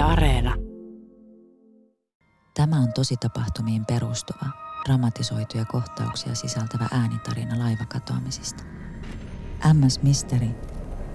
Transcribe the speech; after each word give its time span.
Yle 0.00 0.12
Areena. 0.12 0.54
Tämä 2.54 2.76
on 2.76 2.92
tosi 2.94 3.16
tapahtumiin 3.16 3.86
perustuva, 3.86 4.46
dramatisoituja 4.84 5.64
kohtauksia 5.64 6.34
sisältävä 6.34 6.86
äänitarina 6.92 7.58
laivakatoamisista. 7.58 8.64
MS 9.72 10.02
Mystery, 10.02 10.46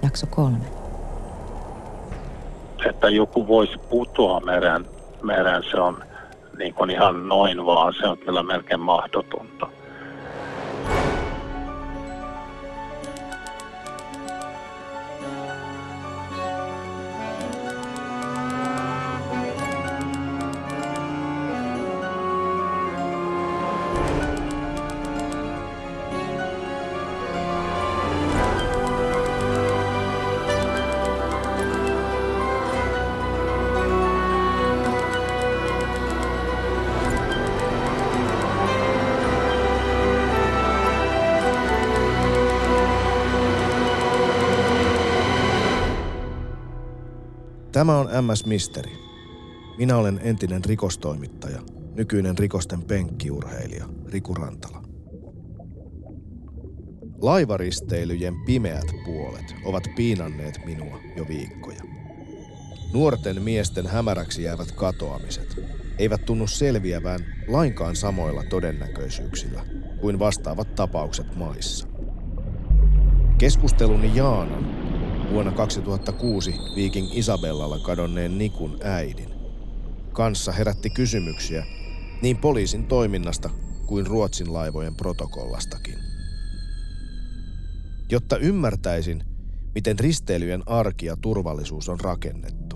jakso 0.04 0.28
kolme. 0.28 0.66
Että 2.90 3.10
joku 3.10 3.48
voisi 3.48 3.78
putoa 3.78 4.40
meren, 4.40 4.86
meren 5.24 5.64
se 5.72 5.78
on 5.78 6.04
niin 6.58 6.74
kuin 6.74 6.90
ihan 6.90 7.28
noin 7.28 7.66
vaan, 7.66 7.94
se 7.94 8.08
on 8.08 8.18
kyllä 8.18 8.44
melkein 8.44 8.80
mahdotonta. 8.80 9.68
Tämä 47.76 47.98
on 47.98 48.10
MS 48.26 48.46
Misteri. 48.46 48.92
Minä 49.78 49.98
olen 49.98 50.20
entinen 50.24 50.66
rikostoimittaja, 50.66 51.62
nykyinen 51.96 52.38
rikosten 52.38 52.84
penkkiurheilija 52.84 53.86
Riku 54.10 54.34
Rantala. 54.34 54.84
Laivaristeilyjen 57.22 58.36
pimeät 58.46 58.86
puolet 59.06 59.56
ovat 59.66 59.84
piinanneet 59.96 60.60
minua 60.66 61.00
jo 61.16 61.28
viikkoja. 61.28 61.82
Nuorten 62.94 63.42
miesten 63.42 63.88
hämäräksi 63.88 64.44
jäävät 64.44 64.72
katoamiset 64.72 65.60
eivät 65.98 66.26
tunnu 66.26 66.48
selviävän 66.48 67.20
lainkaan 67.48 67.96
samoilla 67.96 68.44
todennäköisyyksillä 68.44 69.66
kuin 70.02 70.20
vastaavat 70.20 70.76
tapaukset 70.76 71.36
maissa. 71.36 71.88
Keskusteluni 73.38 74.12
Jaanan 74.16 74.85
vuonna 75.30 75.52
2006 75.52 76.56
Viking 76.76 77.18
Isabellalla 77.18 77.80
kadonneen 77.80 78.38
Nikun 78.38 78.78
äidin. 78.84 79.30
Kanssa 80.14 80.52
herätti 80.52 80.90
kysymyksiä 80.90 81.66
niin 82.22 82.38
poliisin 82.38 82.88
toiminnasta 82.88 83.50
kuin 83.88 84.08
Ruotsin 84.08 84.54
laivojen 84.54 84.96
protokollastakin. 84.96 85.96
Jotta 88.12 88.38
ymmärtäisin, 88.38 89.24
miten 89.76 90.00
risteilyjen 90.00 90.64
arki 90.66 91.06
ja 91.06 91.18
turvallisuus 91.22 91.90
on 91.90 92.00
rakennettu, 92.00 92.76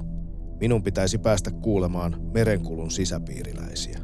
minun 0.60 0.84
pitäisi 0.84 1.18
päästä 1.18 1.52
kuulemaan 1.52 2.16
merenkulun 2.34 2.92
sisäpiiriläisiä. 2.92 4.00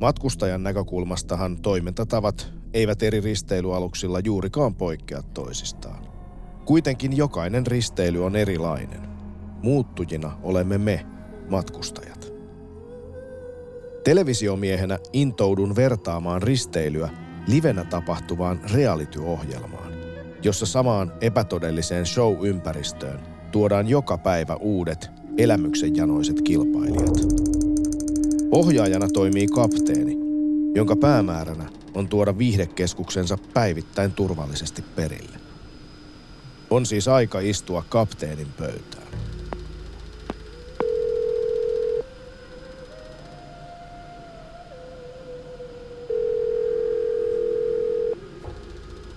Matkustajan 0.00 0.62
näkökulmastahan 0.62 1.62
toimintatavat 1.62 2.52
eivät 2.74 3.02
eri 3.02 3.20
risteilyaluksilla 3.20 4.20
juurikaan 4.20 4.74
poikkea 4.74 5.22
toisistaan. 5.22 6.11
Kuitenkin 6.64 7.16
jokainen 7.16 7.66
risteily 7.66 8.24
on 8.24 8.36
erilainen. 8.36 9.00
Muuttujina 9.62 10.38
olemme 10.42 10.78
me, 10.78 11.06
matkustajat. 11.50 12.32
Televisiomiehenä 14.04 14.98
intoudun 15.12 15.76
vertaamaan 15.76 16.42
risteilyä 16.42 17.10
livenä 17.46 17.84
tapahtuvaan 17.84 18.60
reality-ohjelmaan, 18.74 19.92
jossa 20.42 20.66
samaan 20.66 21.12
epätodelliseen 21.20 22.06
show-ympäristöön 22.06 23.20
tuodaan 23.52 23.88
joka 23.88 24.18
päivä 24.18 24.56
uudet, 24.56 25.10
elämyksenjanoiset 25.38 26.42
kilpailijat. 26.42 27.18
Ohjaajana 28.50 29.08
toimii 29.08 29.46
kapteeni, 29.46 30.16
jonka 30.74 30.96
päämääränä 30.96 31.64
on 31.94 32.08
tuoda 32.08 32.38
viihdekeskuksensa 32.38 33.38
päivittäin 33.54 34.12
turvallisesti 34.12 34.84
perille. 34.96 35.41
On 36.72 36.86
siis 36.86 37.08
aika 37.08 37.40
istua 37.40 37.84
kapteenin 37.88 38.52
pöytään. 38.58 39.06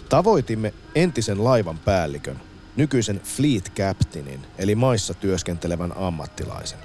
Tavoitimme 0.10 0.74
entisen 0.96 1.44
laivan 1.44 1.78
päällikön, 1.78 2.40
nykyisen 2.76 3.22
fleet 3.24 3.72
captainin, 3.76 4.40
eli 4.58 4.76
maissa 4.76 5.14
työskentelevän 5.14 5.98
ammattilaisen. 5.98 6.80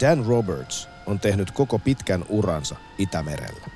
Dan 0.00 0.26
Roberts 0.26 0.88
on 1.06 1.20
tehnyt 1.20 1.50
koko 1.50 1.78
pitkän 1.78 2.24
uransa 2.28 2.76
Itämerellä. 2.98 3.66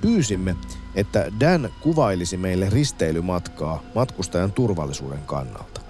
Pyysimme, 0.00 0.56
että 0.94 1.26
Dan 1.40 1.68
kuvailisi 1.80 2.36
meille 2.36 2.70
risteilymatkaa 2.70 3.82
matkustajan 3.94 4.52
turvallisuuden 4.52 5.22
kannalta. 5.26 5.80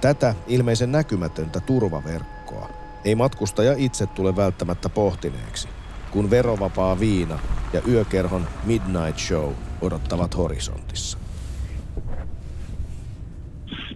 Tätä 0.00 0.34
ilmeisen 0.46 0.92
näkymätöntä 0.92 1.60
turvaverkkoa 1.60 2.68
ei 3.04 3.14
matkustaja 3.14 3.74
itse 3.76 4.06
tule 4.06 4.36
välttämättä 4.36 4.88
pohtineeksi, 4.88 5.68
kun 6.10 6.30
verovapaa 6.30 7.00
viina 7.00 7.38
ja 7.72 7.80
yökerhon 7.88 8.46
Midnight 8.64 9.18
Show 9.18 9.52
odottavat 9.80 10.36
horisontissa. 10.36 11.18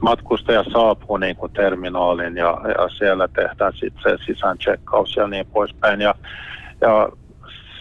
Matkustaja 0.01 0.65
saapuu 0.73 1.17
niin 1.17 1.37
kuin 1.37 1.53
terminaaliin 1.53 2.37
ja, 2.37 2.61
ja 2.69 2.89
siellä 2.99 3.29
tehdään 3.29 3.73
sitten 3.73 4.03
se 4.03 4.25
sisään 4.27 4.59
checkaus 4.59 5.17
ja 5.17 5.29
niin 5.29 5.47
poispäin. 5.47 6.01
Ja, 6.01 6.15
ja 6.81 7.09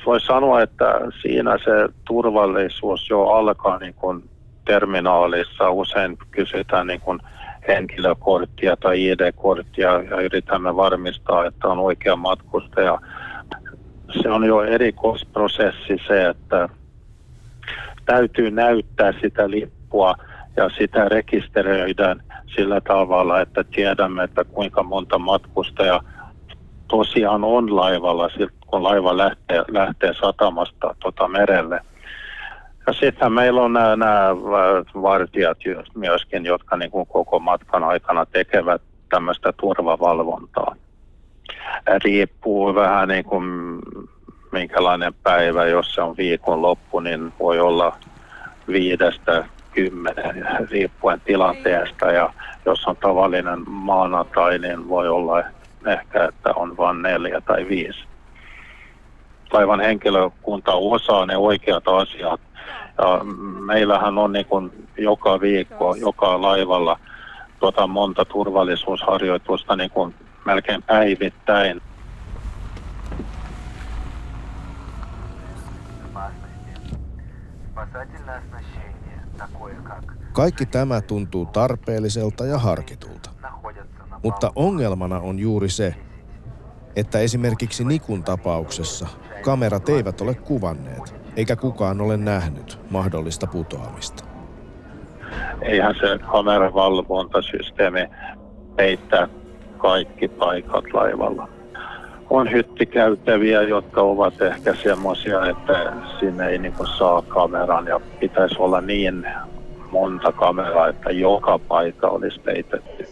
voi 0.05 0.21
sanoa, 0.21 0.61
että 0.61 0.99
siinä 1.21 1.57
se 1.57 1.89
turvallisuus 2.05 3.09
jo 3.09 3.21
alkaa 3.23 3.77
niin 3.77 3.93
kuin 3.93 4.29
terminaalissa. 4.65 5.69
Usein 5.69 6.17
kysytään 6.31 6.87
niin 6.87 7.01
kuin 7.01 7.19
henkilökorttia 7.67 8.77
tai 8.77 9.05
ID-korttia 9.09 9.89
ja 9.89 10.21
yritämme 10.21 10.75
varmistaa, 10.75 11.45
että 11.45 11.67
on 11.67 11.79
oikea 11.79 12.15
matkustaja. 12.15 12.99
Se 14.21 14.29
on 14.29 14.43
jo 14.45 14.61
erikoisprosessi 14.61 15.97
se, 16.07 16.29
että 16.29 16.69
täytyy 18.05 18.51
näyttää 18.51 19.13
sitä 19.21 19.49
lippua 19.49 20.15
ja 20.55 20.69
sitä 20.69 21.09
rekisteröidään 21.09 22.23
sillä 22.55 22.81
tavalla, 22.81 23.41
että 23.41 23.63
tiedämme, 23.63 24.23
että 24.23 24.43
kuinka 24.43 24.83
monta 24.83 25.19
matkustajaa 25.19 26.03
tosiaan 26.87 27.43
on 27.43 27.75
laivalla, 27.75 28.29
kun 28.71 28.83
laiva 28.83 29.17
lähtee, 29.17 29.63
lähtee 29.67 30.13
satamasta 30.13 30.95
tota 30.99 31.27
merelle. 31.27 31.81
Ja 32.87 32.93
sitten 32.93 33.33
meillä 33.33 33.61
on 33.61 33.73
nämä, 33.73 33.95
nämä 33.95 34.35
vartijat 35.01 35.57
myöskin, 35.95 36.45
jotka 36.45 36.77
niin 36.77 36.91
kuin 36.91 37.07
koko 37.07 37.39
matkan 37.39 37.83
aikana 37.83 38.25
tekevät 38.25 38.81
tämmöistä 39.09 39.53
turvavalvontaa. 39.53 40.75
Riippuu 42.03 42.75
vähän 42.75 43.07
niin 43.07 43.23
kuin 43.23 43.45
minkälainen 44.51 45.13
päivä, 45.23 45.65
jos 45.65 45.95
se 45.95 46.01
on 46.01 46.17
viikonloppu, 46.17 46.99
niin 46.99 47.33
voi 47.39 47.59
olla 47.59 47.97
viidestä 48.67 49.45
kymmenen 49.73 50.47
riippuen 50.71 51.21
tilanteesta 51.21 52.11
ja 52.11 52.33
jos 52.65 52.87
on 52.87 52.97
tavallinen 52.97 53.69
maanantai, 53.69 54.59
niin 54.59 54.89
voi 54.89 55.09
olla 55.09 55.43
ehkä, 55.87 56.25
että 56.25 56.53
on 56.55 56.77
vain 56.77 57.01
neljä 57.01 57.41
tai 57.41 57.67
viisi. 57.69 58.10
Laivan 59.51 59.79
henkilökunta 59.79 60.73
osaa 60.73 61.25
ne 61.25 61.37
oikeat 61.37 61.87
asiat. 61.87 62.41
Ja 62.97 63.21
meillähän 63.65 64.17
on 64.17 64.31
niin 64.31 64.45
kuin 64.45 64.87
joka 64.97 65.41
viikko, 65.41 65.95
joka 65.95 66.41
laivalla 66.41 66.99
tuota 67.59 67.87
monta 67.87 68.25
turvallisuusharjoitusta 68.25 69.75
niin 69.75 69.89
kuin 69.89 70.15
melkein 70.45 70.83
päivittäin. 70.83 71.81
Kaikki 80.33 80.65
tämä 80.65 81.01
tuntuu 81.01 81.45
tarpeelliselta 81.45 82.45
ja 82.45 82.57
harkitulta. 82.57 83.29
Mutta 84.23 84.51
ongelmana 84.55 85.19
on 85.19 85.39
juuri 85.39 85.69
se, 85.69 85.95
että 86.95 87.19
esimerkiksi 87.19 87.83
Nikun 87.83 88.23
tapauksessa 88.23 89.07
kamerat 89.41 89.89
eivät 89.89 90.21
ole 90.21 90.35
kuvanneet, 90.35 91.15
eikä 91.35 91.55
kukaan 91.55 92.01
ole 92.01 92.17
nähnyt 92.17 92.79
mahdollista 92.89 93.47
putoamista. 93.47 94.23
Eihän 95.61 95.95
se 95.95 96.19
kameravalvontasysteemi 96.31 98.09
peittää 98.75 99.27
kaikki 99.77 100.27
paikat 100.27 100.85
laivalla. 100.93 101.49
On 102.29 102.51
hyttikäytäviä, 102.51 103.61
jotka 103.61 104.01
ovat 104.01 104.41
ehkä 104.41 104.75
semmoisia, 104.75 105.45
että 105.45 105.93
sinne 106.19 106.47
ei 106.47 106.57
niin 106.57 106.73
saa 106.97 107.21
kameran 107.21 107.87
ja 107.87 107.99
pitäisi 108.19 108.55
olla 108.59 108.81
niin 108.81 109.27
monta 109.91 110.31
kameraa, 110.31 110.87
että 110.87 111.11
joka 111.11 111.59
paikka 111.59 112.07
olisi 112.07 112.39
peitetty. 112.39 113.07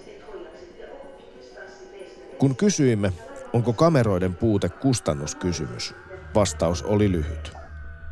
Kun 2.38 2.56
kysyimme, 2.56 3.12
onko 3.54 3.74
kameroiden 3.74 4.36
puute 4.36 4.70
kustannuskysymys, 4.70 5.96
vastaus 6.36 6.84
oli 6.84 7.12
lyhyt. 7.12 7.52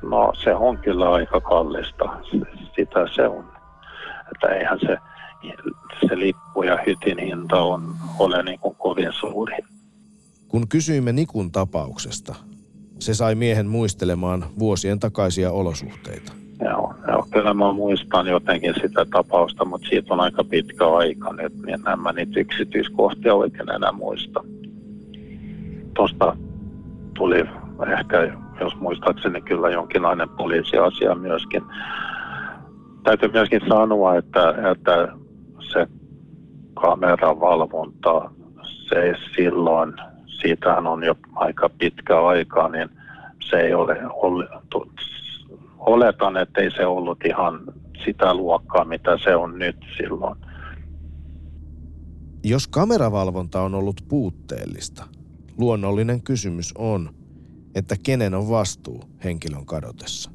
No 0.02 0.34
se 0.44 0.56
on 0.56 0.78
kyllä 0.78 1.12
aika 1.12 1.42
kallista, 1.42 2.06
sitä 2.76 3.08
se 3.16 3.28
on. 3.28 3.46
Että 4.32 4.48
eihän 4.48 4.80
se, 4.80 4.98
se 6.08 6.20
lippu 6.20 6.64
ja 6.64 6.78
hytin 6.88 7.20
hinta 7.20 7.62
on, 7.62 7.96
ole 8.20 8.44
niin 8.44 8.60
kuin 8.60 8.76
kovin 8.76 9.14
suuri. 9.20 9.58
Kun 10.48 10.68
kysyimme 10.68 11.12
Nikun 11.12 11.52
tapauksesta, 11.52 12.36
se 13.00 13.14
sai 13.14 13.36
miehen 13.36 13.68
muistelemaan 13.68 14.46
vuosien 14.60 15.00
takaisia 15.00 15.52
olosuhteita. 15.52 16.34
Joo, 16.60 16.94
joo, 17.08 17.28
kyllä 17.32 17.54
mä 17.54 17.72
muistan 17.72 18.28
jotenkin 18.28 18.74
sitä 18.82 19.06
tapausta, 19.06 19.66
mutta 19.66 19.88
siitä 19.88 20.14
on 20.14 20.20
aika 20.20 20.44
pitkä 20.44 20.88
aika 20.88 21.34
nyt, 21.34 21.54
niin 21.66 21.90
en 21.90 22.00
mä 22.00 22.14
niitä 22.14 22.40
yksityiskohtia 22.40 23.36
oikein 23.36 23.70
enää 23.70 23.92
muista. 23.92 24.44
Tuosta 25.96 26.38
tuli 27.14 27.44
ehkä, 27.86 28.38
jos 28.60 28.76
muistaakseni 28.76 29.42
kyllä 29.42 29.70
jonkinlainen 29.70 30.30
poliisiasia 30.30 31.16
myöskin. 31.16 31.64
Täytyy 33.04 33.32
myöskin 33.32 33.62
sanoa, 33.70 34.16
että, 34.16 34.50
että 34.72 35.08
se 35.74 35.88
kameravalvonta, 36.74 38.32
se 38.90 39.14
silloin, 39.36 39.94
siitähän 40.42 40.88
on 40.88 41.04
jo 41.04 41.16
aika 41.36 41.70
pitkä 41.70 42.26
aika, 42.26 42.70
niin 42.70 42.90
se 43.50 43.58
ei 43.58 43.74
ole 43.74 43.98
ollut, 44.10 44.46
oletan, 45.78 46.38
että 46.38 46.62
ei 46.62 46.72
se 46.72 46.86
ollut 46.86 47.26
ihan 47.26 47.60
sitä 48.06 48.34
luokkaa, 48.34 48.86
mitä 48.86 49.18
se 49.24 49.36
on 49.36 49.60
nyt 49.60 49.78
silloin. 49.98 50.40
Jos 52.44 52.68
kameravalvonta 52.68 53.62
on 53.62 53.76
ollut 53.76 54.02
puutteellista, 54.08 55.08
luonnollinen 55.58 56.22
kysymys 56.22 56.74
on, 56.78 57.10
että 57.78 57.96
kenen 58.06 58.34
on 58.34 58.50
vastuu 58.50 59.04
henkilön 59.24 59.66
kadotessa? 59.66 60.32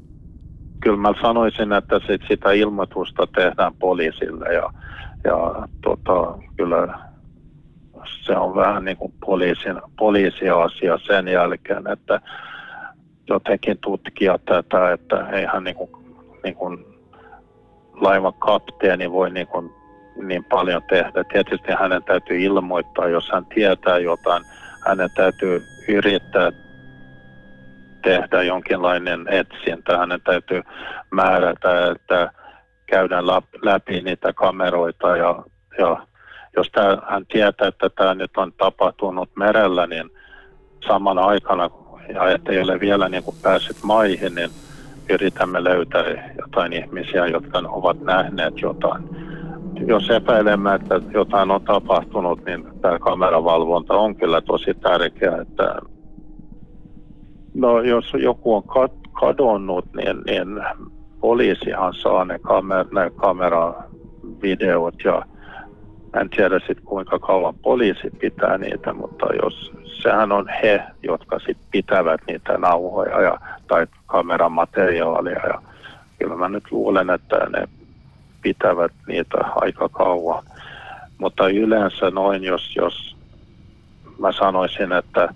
Kyllä 0.79 0.97
mä 0.97 1.13
sanoisin, 1.21 1.73
että 1.73 1.99
sit 2.07 2.21
sitä 2.27 2.51
ilmoitusta 2.51 3.27
tehdään 3.27 3.73
poliisille 3.79 4.53
ja, 4.53 4.73
ja 5.23 5.67
tota, 5.83 6.37
kyllä 6.57 6.99
se 8.25 8.37
on 8.37 8.55
vähän 8.55 8.85
niin 8.85 8.97
kuin 8.97 9.13
poliisin, 9.25 9.81
poliisiasia 9.99 10.97
sen 11.07 11.27
jälkeen, 11.27 11.83
että 11.87 12.21
jotenkin 13.29 13.77
tutkia 13.77 14.39
tätä, 14.45 14.93
että 14.93 15.29
eihän 15.29 15.63
niin 15.63 15.75
kuin, 15.75 15.89
niin 16.43 16.55
kuin 16.55 16.85
laivan 17.93 18.33
kapteeni 18.33 19.11
voi 19.11 19.29
niin, 19.29 19.47
kuin 19.47 19.71
niin 20.23 20.43
paljon 20.43 20.81
tehdä. 20.89 21.23
Tietysti 21.23 21.71
hänen 21.79 22.03
täytyy 22.03 22.39
ilmoittaa, 22.39 23.07
jos 23.07 23.29
hän 23.33 23.45
tietää 23.45 23.97
jotain, 23.97 24.43
hänen 24.87 25.09
täytyy 25.15 25.63
yrittää 25.87 26.51
tehdä 28.03 28.43
jonkinlainen 28.43 29.25
etsintä. 29.29 29.97
Hänen 29.97 30.21
täytyy 30.21 30.61
määrätä, 31.11 31.91
että 31.91 32.31
käydään 32.85 33.27
läpi 33.61 34.01
niitä 34.01 34.33
kameroita 34.33 35.17
ja, 35.17 35.43
ja 35.77 36.07
jos 36.55 36.69
tämä, 36.71 36.97
hän 37.09 37.25
tietää, 37.25 37.67
että 37.67 37.89
tämä 37.89 38.13
nyt 38.13 38.37
on 38.37 38.53
tapahtunut 38.53 39.29
merellä, 39.35 39.87
niin 39.87 40.09
samana 40.87 41.21
aikana, 41.21 41.69
ja 42.13 42.29
ettei 42.29 42.61
ole 42.61 42.79
vielä 42.79 43.09
niin 43.09 43.23
kuin 43.23 43.37
päässyt 43.43 43.77
maihin, 43.83 44.35
niin 44.35 44.49
yritämme 45.09 45.63
löytää 45.63 46.03
jotain 46.41 46.73
ihmisiä, 46.73 47.27
jotka 47.27 47.57
ovat 47.67 48.01
nähneet 48.01 48.61
jotain. 48.61 49.03
Jos 49.87 50.09
epäilemme, 50.09 50.75
että 50.75 51.01
jotain 51.13 51.51
on 51.51 51.61
tapahtunut, 51.61 52.45
niin 52.45 52.67
tämä 52.81 52.99
kameravalvonta 52.99 53.93
on 53.93 54.15
kyllä 54.15 54.41
tosi 54.41 54.73
tärkeää, 54.73 55.41
että 55.41 55.75
No 57.53 57.81
jos 57.81 58.13
joku 58.13 58.55
on 58.55 58.63
kadonnut, 59.19 59.85
niin, 59.93 60.21
niin 60.25 60.63
poliisihan 61.19 61.93
saa 61.93 62.25
ne, 62.25 62.39
kamer, 62.39 62.85
ne 62.91 63.11
kameravideot 63.15 64.95
ja 65.03 65.25
en 66.21 66.29
tiedä 66.29 66.59
sitten 66.59 66.85
kuinka 66.85 67.19
kauan 67.19 67.55
poliisi 67.55 68.09
pitää 68.19 68.57
niitä, 68.57 68.93
mutta 68.93 69.25
jos 69.43 69.71
sehän 70.03 70.31
on 70.31 70.49
he, 70.63 70.83
jotka 71.03 71.39
sitten 71.39 71.67
pitävät 71.71 72.21
niitä 72.27 72.57
nauhoja 72.57 73.21
ja, 73.21 73.39
tai 73.67 73.87
kameramateriaalia 74.05 75.47
ja 75.47 75.61
kyllä 76.19 76.35
mä 76.35 76.49
nyt 76.49 76.71
luulen, 76.71 77.09
että 77.09 77.35
ne 77.49 77.67
pitävät 78.41 78.91
niitä 79.07 79.37
aika 79.55 79.89
kauan. 79.89 80.43
Mutta 81.17 81.47
yleensä 81.47 82.09
noin, 82.09 82.43
jos, 82.43 82.75
jos 82.75 83.15
mä 84.19 84.31
sanoisin, 84.31 84.91
että 84.91 85.33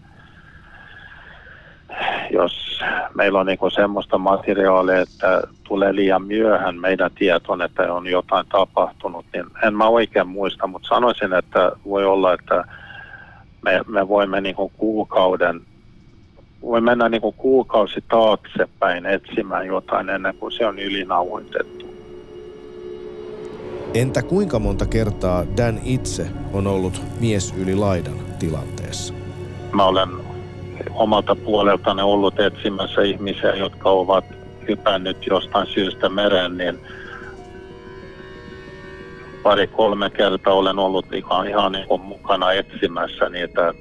jos 2.31 2.79
meillä 3.15 3.39
on 3.39 3.45
niin 3.45 3.71
semmoista 3.75 4.17
materiaalia, 4.17 5.01
että 5.01 5.41
tulee 5.63 5.95
liian 5.95 6.23
myöhään 6.23 6.79
meidän 6.79 7.11
tietoon, 7.15 7.61
että 7.61 7.93
on 7.93 8.07
jotain 8.07 8.45
tapahtunut, 8.47 9.25
niin 9.33 9.45
en 9.63 9.73
mä 9.73 9.87
oikein 9.87 10.27
muista, 10.27 10.67
mutta 10.67 10.87
sanoisin, 10.87 11.33
että 11.33 11.71
voi 11.85 12.05
olla, 12.05 12.33
että 12.33 12.63
me, 13.61 13.81
me 13.87 14.07
voimme 14.07 14.41
niin 14.41 14.55
kuukauden, 14.77 15.61
voi 16.61 16.81
mennä 16.81 17.09
niin 17.09 17.33
kuukausi 17.37 18.03
taaksepäin 18.09 19.05
etsimään 19.05 19.67
jotain 19.67 20.09
ennen 20.09 20.35
kuin 20.39 20.51
se 20.51 20.65
on 20.65 20.79
ylinauhoitettu. 20.79 21.87
Entä 23.93 24.21
kuinka 24.23 24.59
monta 24.59 24.85
kertaa 24.85 25.43
Dan 25.57 25.79
itse 25.83 26.27
on 26.53 26.67
ollut 26.67 27.01
mies 27.19 27.53
yli 27.57 27.75
laidan 27.75 28.13
tilanteessa? 28.39 29.13
Mä 29.71 29.85
olen 29.85 30.09
omalta 30.93 31.35
puoleltani 31.35 32.01
ollut 32.01 32.39
etsimässä 32.39 33.01
ihmisiä, 33.01 33.55
jotka 33.55 33.89
ovat 33.89 34.25
hypännyt 34.67 35.27
jostain 35.27 35.67
syystä 35.67 36.09
mereen, 36.09 36.57
niin 36.57 36.79
pari-kolme 39.43 40.09
kertaa 40.09 40.53
olen 40.53 40.79
ollut 40.79 41.13
ihan, 41.13 41.47
ihan 41.47 41.71
niin 41.71 42.01
mukana 42.01 42.51
etsimässä 42.51 43.29
niitä 43.29 43.73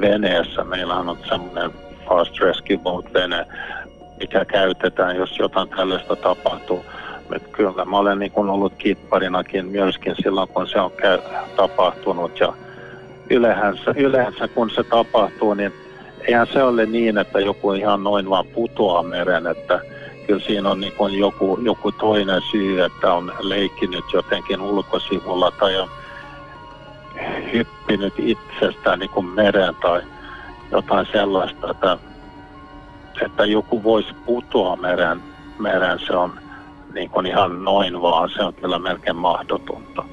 veneessä. 0.00 0.64
Meillähän 0.64 1.08
on 1.08 1.18
semmoinen 1.28 1.70
fast 2.08 2.38
rescue 2.40 2.78
boat 2.78 3.14
vene, 3.14 3.46
mikä 4.20 4.44
käytetään, 4.44 5.16
jos 5.16 5.38
jotain 5.38 5.68
tällaista 5.68 6.16
tapahtuu. 6.16 6.84
Mutta 7.32 7.48
kyllä 7.52 7.84
mä 7.84 7.98
olen 7.98 8.18
niin 8.18 8.32
kuin 8.32 8.50
ollut 8.50 8.72
kipparinakin 8.78 9.66
myöskin 9.66 10.14
silloin, 10.22 10.48
kun 10.48 10.68
se 10.68 10.80
on 10.80 10.90
tapahtunut. 11.56 12.40
Ja 12.40 12.52
yleensä, 13.30 13.94
yleensä 13.96 14.48
kun 14.48 14.70
se 14.70 14.82
tapahtuu, 14.82 15.54
niin 15.54 15.72
eihän 16.28 16.46
se 16.52 16.62
ole 16.62 16.86
niin, 16.86 17.18
että 17.18 17.40
joku 17.40 17.72
ihan 17.72 18.04
noin 18.04 18.30
vaan 18.30 18.46
putoaa 18.46 19.02
meren, 19.02 19.46
että 19.46 19.80
kyllä 20.26 20.40
siinä 20.40 20.70
on 20.70 20.80
niin 20.80 20.92
kuin 20.92 21.18
joku, 21.18 21.58
joku 21.62 21.92
toinen 21.92 22.42
syy, 22.50 22.82
että 22.82 23.12
on 23.12 23.32
leikkinyt 23.40 24.04
jotenkin 24.12 24.60
ulkosivulla 24.60 25.50
tai 25.50 25.80
on 25.80 25.88
hyppinyt 27.52 28.14
itsestään 28.18 28.98
niin 28.98 29.10
kuin 29.10 29.26
mereen 29.26 29.74
tai 29.74 30.02
jotain 30.70 31.06
sellaista, 31.12 31.70
että, 31.70 31.98
että 33.24 33.44
joku 33.44 33.82
voisi 33.82 34.14
putoa 34.26 34.76
meren, 34.76 35.22
meren, 35.58 35.98
se 36.06 36.16
on 36.16 36.32
niin 36.94 37.10
kuin 37.10 37.26
ihan 37.26 37.64
noin 37.64 38.02
vaan, 38.02 38.30
se 38.30 38.42
on 38.42 38.54
kyllä 38.54 38.78
melkein 38.78 39.16
mahdotonta. 39.16 40.04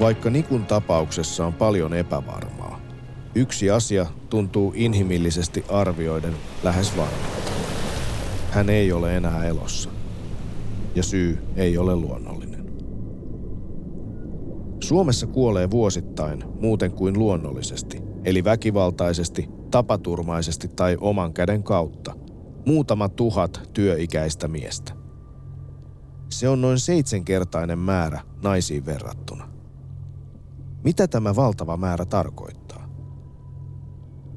Vaikka 0.00 0.30
Nikun 0.30 0.66
tapauksessa 0.66 1.46
on 1.46 1.52
paljon 1.52 1.94
epävarmaa, 1.94 2.80
yksi 3.34 3.70
asia 3.70 4.06
tuntuu 4.30 4.72
inhimillisesti 4.76 5.64
arvioiden 5.68 6.34
lähes 6.62 6.96
varmalta. 6.96 7.52
Hän 8.50 8.70
ei 8.70 8.92
ole 8.92 9.16
enää 9.16 9.44
elossa. 9.44 9.90
Ja 10.94 11.02
syy 11.02 11.38
ei 11.56 11.78
ole 11.78 11.96
luonnollinen. 11.96 12.66
Suomessa 14.80 15.26
kuolee 15.26 15.70
vuosittain 15.70 16.44
muuten 16.60 16.92
kuin 16.92 17.18
luonnollisesti, 17.18 18.02
eli 18.24 18.44
väkivaltaisesti, 18.44 19.48
tapaturmaisesti 19.70 20.68
tai 20.68 20.96
oman 21.00 21.32
käden 21.32 21.62
kautta, 21.62 22.14
muutama 22.66 23.08
tuhat 23.08 23.70
työikäistä 23.72 24.48
miestä. 24.48 24.92
Se 26.28 26.48
on 26.48 26.60
noin 26.60 26.78
seitsemänkertainen 26.78 27.78
määrä 27.78 28.20
naisiin 28.42 28.86
verrattuna. 28.86 29.55
Mitä 30.86 31.08
tämä 31.08 31.36
valtava 31.36 31.76
määrä 31.76 32.04
tarkoittaa? 32.04 32.88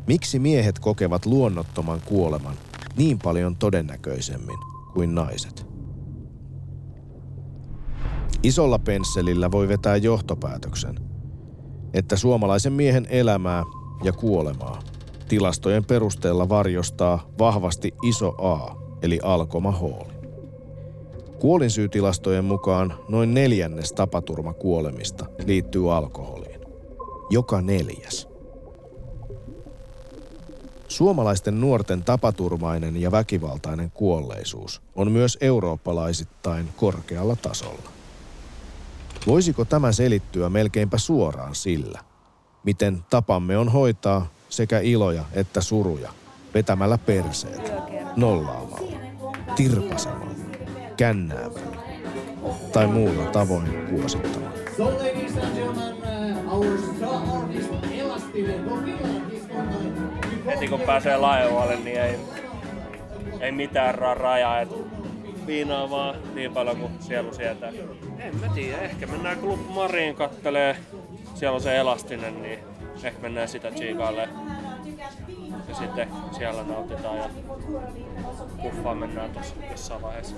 Miksi 0.07 0.39
miehet 0.39 0.79
kokevat 0.79 1.25
luonnottoman 1.25 2.01
kuoleman 2.05 2.55
niin 2.97 3.19
paljon 3.23 3.55
todennäköisemmin 3.55 4.57
kuin 4.93 5.15
naiset? 5.15 5.65
Isolla 8.43 8.79
pensselillä 8.79 9.51
voi 9.51 9.67
vetää 9.67 9.95
johtopäätöksen, 9.95 10.99
että 11.93 12.15
suomalaisen 12.15 12.73
miehen 12.73 13.07
elämää 13.09 13.63
ja 14.03 14.11
kuolemaa 14.13 14.79
tilastojen 15.27 15.85
perusteella 15.85 16.49
varjostaa 16.49 17.27
vahvasti 17.39 17.93
iso 18.03 18.29
A, 18.29 18.75
eli 19.01 19.19
alkomahooli. 19.23 20.18
Kuolinsyytilastojen 21.39 22.45
mukaan 22.45 22.93
noin 23.07 23.33
neljännes 23.33 23.93
tapaturmakuolemista 23.93 25.25
liittyy 25.45 25.95
alkoholiin. 25.95 26.59
Joka 27.29 27.61
neljäs. 27.61 28.27
Suomalaisten 30.87 31.61
nuorten 31.61 32.03
tapaturmainen 32.03 33.01
ja 33.01 33.11
väkivaltainen 33.11 33.91
kuolleisuus 33.91 34.81
on 34.95 35.11
myös 35.11 35.37
eurooppalaisittain 35.41 36.69
korkealla 36.77 37.35
tasolla. 37.35 37.89
Voisiko 39.27 39.65
tämä 39.65 39.91
selittyä 39.91 40.49
melkeinpä 40.49 40.97
suoraan 40.97 41.55
sillä, 41.55 41.99
miten 42.63 43.05
tapamme 43.09 43.57
on 43.57 43.69
hoitaa 43.69 44.27
sekä 44.49 44.79
iloja 44.79 45.25
että 45.33 45.61
suruja 45.61 46.13
vetämällä 46.53 46.97
perseet, 46.97 47.71
nollaamalla, 48.15 48.99
tirpasemalla, 49.55 50.28
kännäämällä 50.99 51.77
tai 52.71 52.87
muulla 52.87 53.25
tavoin 53.25 53.87
kuosittamalla. 53.89 54.49
Heti 60.45 60.67
kun 60.67 60.81
pääsee 60.81 61.17
laajalle, 61.17 61.75
niin 61.75 62.01
ei, 62.01 62.15
ei 63.39 63.51
mitään 63.51 63.95
ra- 63.95 64.17
rajaa. 64.17 64.61
Et 64.61 64.69
viinaa 65.47 65.89
vaan 65.89 66.15
niin 66.35 66.53
paljon 66.53 66.77
kuin 66.77 66.91
sielu 66.99 67.33
sietää. 67.33 67.71
En 68.19 68.35
mä 68.35 68.47
tiedä, 68.55 68.81
ehkä 68.81 69.07
mennään 69.07 69.37
Club 69.37 69.59
Mariin 69.69 70.15
kattelee. 70.15 70.75
Siellä 71.35 71.55
on 71.55 71.61
se 71.61 71.77
elastinen, 71.77 72.41
niin 72.41 72.59
ehkä 73.03 73.21
mennään 73.21 73.47
sitä 73.47 73.71
tsiikailemaan. 73.71 74.48
Ja 75.69 75.75
sitten 75.75 76.07
siellä 76.37 76.63
nautitaan 76.63 77.17
ja 77.17 77.29
kuffaan 78.61 78.97
mennään 78.97 79.29
tuossa 79.29 79.55
jossain 79.71 80.01
vaiheessa. 80.01 80.35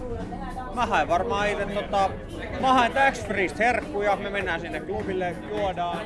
Mä 0.76 0.86
haen 0.86 1.08
varmaan 1.08 1.50
itse 1.50 1.66
tota, 1.66 2.10
mä 2.62 2.74
haen 2.74 2.92
tax 2.92 3.26
freest 3.28 3.60
herkkuja, 3.60 4.16
me 4.16 4.30
mennään 4.30 4.62
sinne 4.62 4.80
klubille, 4.80 5.36
juodaan. 5.50 5.98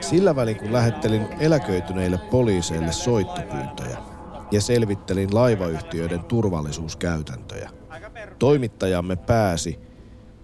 Sillä 0.00 0.36
välin 0.36 0.56
kun 0.56 0.72
lähettelin 0.72 1.28
eläköityneille 1.40 2.18
poliiseille 2.18 2.92
soittopyyntöjä 2.92 3.98
ja 4.50 4.60
selvittelin 4.60 5.34
laivayhtiöiden 5.34 6.24
turvallisuuskäytäntöjä, 6.24 7.70
toimittajamme 8.38 9.16
pääsi, 9.16 9.78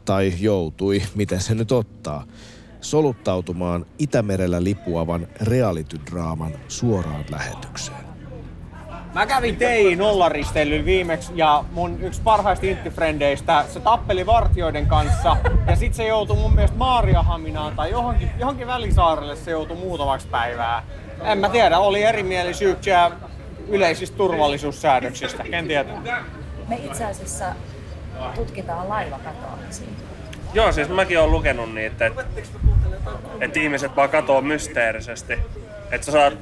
tai 0.05 0.33
joutui, 0.41 1.03
miten 1.15 1.41
se 1.41 1.55
nyt 1.55 1.73
ottaa, 1.73 2.25
soluttautumaan 2.83 3.87
Itämerellä 3.99 4.65
lipuavan 4.65 5.29
realitydraaman 5.41 6.53
suoraan 6.69 7.25
lähetykseen. 7.31 8.13
Mä 9.15 9.27
kävin 9.27 9.57
TI 9.57 9.97
nollaristeilyllä 9.97 10.85
viimeksi 10.85 11.33
ja 11.35 11.65
mun 11.73 12.01
yksi 12.01 12.21
parhaista 12.25 12.67
intifrendeistä, 12.67 13.65
se 13.69 13.81
tappeli 13.81 14.27
vartioiden 14.27 14.87
kanssa 14.87 15.37
ja 15.67 15.77
sit 15.77 15.95
se 15.95 16.07
joutui 16.07 16.37
mun 16.37 16.55
mielestä 16.55 16.77
Maariahaminaan 16.77 17.77
tai 17.77 17.91
johonkin, 17.91 18.31
johonkin 18.39 18.67
välisaarelle 18.67 19.37
se 19.37 19.51
joutui 19.51 19.77
muutamaksi 19.77 20.29
päivää. 20.29 20.83
En 21.23 21.39
mä 21.39 21.49
tiedä, 21.49 21.79
oli 21.79 22.03
erimielisyyksiä 22.03 23.11
yleisistä 23.69 24.17
turvallisuussäädöksistä, 24.17 25.43
ken 25.45 25.69
tietää. 25.69 26.25
Me 26.69 26.77
itse 26.77 27.05
asiassa 27.05 27.45
tutkitaan 28.35 28.89
laivakatoamisia. 28.89 29.89
Joo, 30.55 30.73
siis 30.73 30.89
mäkin 30.89 31.19
olen 31.19 31.31
lukenut 31.31 31.75
niitä, 31.75 32.07
että 32.07 32.25
et 33.41 33.57
ihmiset 33.57 33.97
vaan 33.97 34.11
katoo 34.11 34.41
mysteerisesti. 34.41 35.33
Että 35.91 36.05
sä 36.05 36.13
saat, 36.13 36.35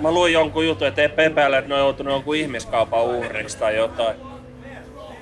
mä 0.00 0.12
luin 0.12 0.32
jonkun 0.32 0.66
jutun, 0.66 0.86
että 0.86 1.02
epäile, 1.02 1.58
että 1.58 1.68
ne 1.68 1.74
on 1.74 1.80
joutunut 1.80 2.12
jonkun 2.12 2.36
ihmiskaupan 2.36 3.04
uhriksi 3.04 3.58
tai 3.58 3.76
jotain. 3.76 4.16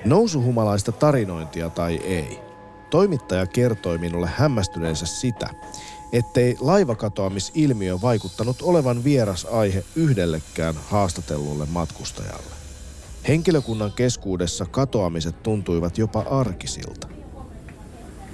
Nousuhumalaista 0.05 0.91
tarinointia 0.91 1.69
tai 1.69 1.97
ei, 1.97 2.39
toimittaja 2.89 3.45
kertoi 3.45 3.97
minulle 3.97 4.29
hämmästyneensä 4.35 5.05
sitä, 5.05 5.49
ettei 6.13 6.57
laivakatoamisilmiö 6.59 8.01
vaikuttanut 8.01 8.61
olevan 8.61 9.03
vieras 9.03 9.47
aihe 9.51 9.83
yhdellekään 9.95 10.75
haastatellulle 10.87 11.65
matkustajalle. 11.69 12.55
Henkilökunnan 13.27 13.91
keskuudessa 13.91 14.65
katoamiset 14.65 15.43
tuntuivat 15.43 15.97
jopa 15.97 16.19
arkisilta. 16.19 17.14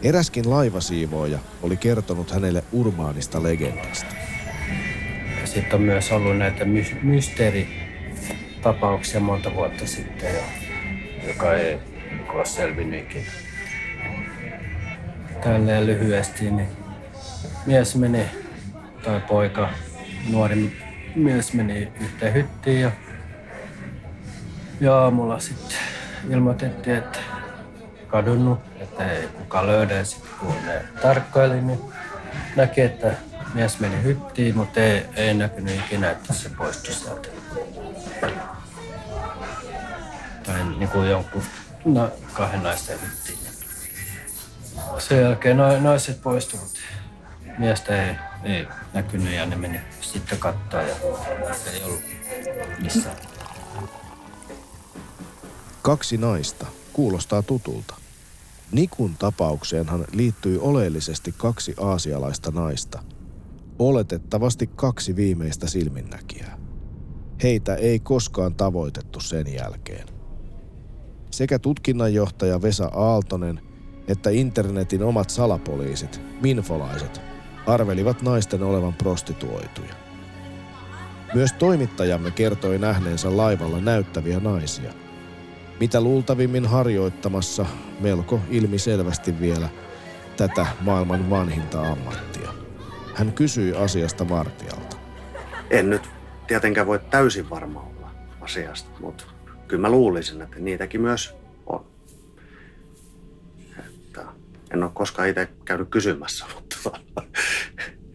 Eräskin 0.03 0.49
laivasiivooja 0.49 1.39
oli 1.61 1.77
kertonut 1.77 2.31
hänelle 2.31 2.63
urbaanista 2.71 3.43
legendasta. 3.43 4.15
Sitten 5.45 5.75
on 5.75 5.81
myös 5.81 6.11
ollut 6.11 6.37
näitä 6.37 6.65
my- 6.65 6.97
mysteeritapauksia 7.03 9.19
monta 9.19 9.53
vuotta 9.53 9.87
sitten 9.87 10.35
jo, 10.35 10.41
joka 11.27 11.53
ei 11.53 11.79
ole 12.29 12.45
selvinnyt 12.45 13.03
ikinä. 13.03 13.31
Tälleen 15.43 15.85
lyhyesti, 15.85 16.51
niin 16.51 16.67
mies 17.65 17.95
meni, 17.95 18.25
tai 19.03 19.19
poika, 19.19 19.69
nuori 20.29 20.77
mies 21.15 21.53
meni 21.53 21.91
yhteen 22.01 22.33
hyttiin 22.33 22.81
ja, 22.81 22.91
ja 24.79 24.97
aamulla 24.97 25.39
sitten 25.39 25.77
ilmoitettiin, 26.29 26.95
että 26.95 27.19
kadonnut, 28.07 28.70
ei 29.01 29.27
kukaan 29.27 29.67
löydä. 29.67 30.03
Sitten 30.03 30.31
kun 30.39 30.55
ne 30.65 30.85
tarkkaili, 31.01 31.61
niin 31.61 31.79
näki, 32.55 32.81
että 32.81 33.11
mies 33.53 33.79
meni 33.79 34.03
hyttiin, 34.03 34.57
mutta 34.57 34.79
ei, 34.79 35.05
ei 35.15 35.33
näkynyt 35.33 35.75
ikinä, 35.75 36.11
että 36.11 36.33
se 36.33 36.49
poistui 36.49 36.93
sieltä. 36.93 37.29
Tai 40.43 40.63
niin 40.77 40.89
kuin 40.89 41.09
jonkun 41.09 41.43
no, 41.85 42.11
kahden 42.33 42.63
naisten 42.63 42.99
hyttiin. 43.01 43.39
Sen 44.97 45.21
jälkeen 45.21 45.57
no, 45.57 45.79
naiset 45.79 46.21
poistuivat. 46.21 46.67
Miestä 47.57 48.03
ei, 48.03 48.15
ei 48.43 48.67
näkynyt 48.93 49.33
ja 49.33 49.45
ne 49.45 49.55
meni 49.55 49.81
sitten 50.01 50.37
kattoon 50.37 50.87
ja 50.87 50.95
ei 51.73 51.83
ollut 51.83 52.01
missään. 52.79 53.15
Kaksi 55.81 56.17
naista 56.17 56.65
kuulostaa 56.93 57.41
tutulta. 57.41 58.00
Nikun 58.71 59.15
tapaukseenhan 59.19 60.05
liittyi 60.13 60.57
oleellisesti 60.57 61.33
kaksi 61.37 61.75
aasialaista 61.79 62.51
naista. 62.51 63.03
Oletettavasti 63.79 64.67
kaksi 64.75 65.15
viimeistä 65.15 65.67
silminnäkijää. 65.67 66.57
Heitä 67.43 67.75
ei 67.75 67.99
koskaan 67.99 68.55
tavoitettu 68.55 69.19
sen 69.19 69.53
jälkeen. 69.53 70.07
Sekä 71.31 71.59
tutkinnanjohtaja 71.59 72.61
Vesa 72.61 72.85
Aaltonen 72.93 73.61
että 74.07 74.29
internetin 74.29 75.03
omat 75.03 75.29
salapoliisit, 75.29 76.21
minfolaiset, 76.41 77.21
arvelivat 77.67 78.21
naisten 78.21 78.63
olevan 78.63 78.93
prostituoituja. 78.93 79.95
Myös 81.33 81.53
toimittajamme 81.53 82.31
kertoi 82.31 82.79
nähneensä 82.79 83.37
laivalla 83.37 83.79
näyttäviä 83.79 84.39
naisia– 84.39 84.93
mitä 85.81 86.01
luultavimmin 86.01 86.65
harjoittamassa 86.65 87.65
melko 87.99 88.39
ilmiselvästi 88.49 89.39
vielä 89.39 89.69
tätä 90.37 90.65
maailman 90.81 91.29
vanhinta 91.29 91.81
ammattia. 91.91 92.53
Hän 93.15 93.33
kysyi 93.33 93.75
asiasta 93.75 94.29
vartijalta. 94.29 94.97
En 95.69 95.89
nyt 95.89 96.01
tietenkään 96.47 96.87
voi 96.87 96.99
täysin 96.99 97.49
varma 97.49 97.81
olla 97.81 98.11
asiasta, 98.41 98.89
mutta 98.99 99.23
kyllä 99.67 99.81
mä 99.81 99.89
luulisin, 99.89 100.41
että 100.41 100.59
niitäkin 100.59 101.01
myös 101.01 101.35
on. 101.65 101.85
Että 103.79 104.25
en 104.73 104.83
ole 104.83 104.91
koskaan 104.93 105.27
itse 105.27 105.49
käynyt 105.65 105.89
kysymässä, 105.89 106.45
mutta 106.55 106.99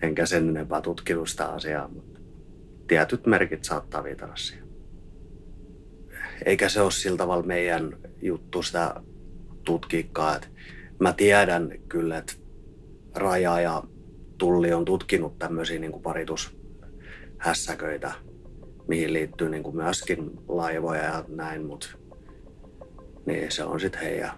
enkä 0.03 0.27
sen 0.27 0.49
enempää 0.49 0.81
tutkinut 0.81 1.29
sitä 1.29 1.49
asiaa, 1.49 1.89
mutta 1.89 2.21
tietyt 2.87 3.27
merkit 3.27 3.65
saattaa 3.65 4.05
viitata 4.05 4.37
siihen 4.37 4.66
eikä 6.45 6.69
se 6.69 6.81
ole 6.81 6.91
sillä 6.91 7.17
tavalla 7.17 7.47
meidän 7.47 7.97
juttu 8.23 8.63
sitä 8.63 8.95
tutkiikkaa. 9.65 10.37
Et 10.37 10.51
mä 10.99 11.13
tiedän 11.13 11.73
kyllä, 11.89 12.19
että 12.19 12.33
Raja 13.15 13.61
ja 13.61 13.83
Tulli 14.39 14.73
on 14.73 14.85
tutkinut 14.85 15.39
tämmöisiä 15.39 15.79
niin 15.79 16.03
paritushässäköitä, 16.03 18.13
mihin 18.89 19.13
liittyy 19.13 19.49
niin 19.49 19.63
kuin 19.63 19.77
myöskin 19.77 20.31
laivoja 20.49 21.03
ja 21.03 21.25
näin, 21.29 21.67
mutta 21.67 21.89
niin 23.27 23.53
se 23.53 23.65
on 23.65 23.81
sitten 23.81 24.01
heidän, 24.01 24.31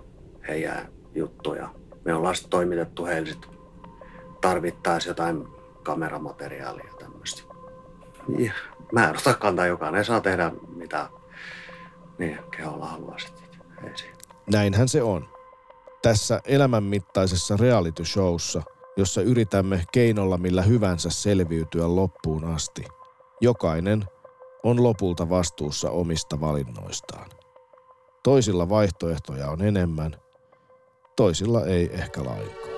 heidän 0.48 0.88
juttuja. 1.14 1.68
Me 2.04 2.14
ollaan 2.14 2.34
sitten 2.34 2.50
toimitettu 2.50 3.04
heille 3.04 3.28
sit 3.28 3.48
tarvittaessa 4.40 5.10
jotain 5.10 5.44
kameramateriaalia 5.82 6.94
tämmöistä. 6.98 7.42
Ja 8.38 8.52
mä 8.92 9.08
en 9.08 9.16
ota 9.16 9.34
kantaa, 9.34 9.66
jokainen 9.66 10.04
saa 10.04 10.20
tehdä 10.20 10.52
mitä 10.76 11.08
niin 12.18 12.38
keholla 12.56 12.86
haluaa 12.86 13.18
sitten. 13.18 13.48
Näinhän 14.52 14.88
se 14.88 15.02
on. 15.02 15.28
Tässä 16.02 16.40
elämänmittaisessa 16.44 17.56
reality 17.56 18.04
showssa, 18.04 18.62
jossa 18.96 19.22
yritämme 19.22 19.84
keinolla 19.92 20.38
millä 20.38 20.62
hyvänsä 20.62 21.10
selviytyä 21.10 21.96
loppuun 21.96 22.44
asti, 22.44 22.84
jokainen 23.40 24.04
on 24.62 24.82
lopulta 24.82 25.28
vastuussa 25.28 25.90
omista 25.90 26.40
valinnoistaan. 26.40 27.30
Toisilla 28.22 28.68
vaihtoehtoja 28.68 29.50
on 29.50 29.62
enemmän, 29.62 30.16
toisilla 31.16 31.66
ei 31.66 31.90
ehkä 31.92 32.24
lainkaan. 32.24 32.77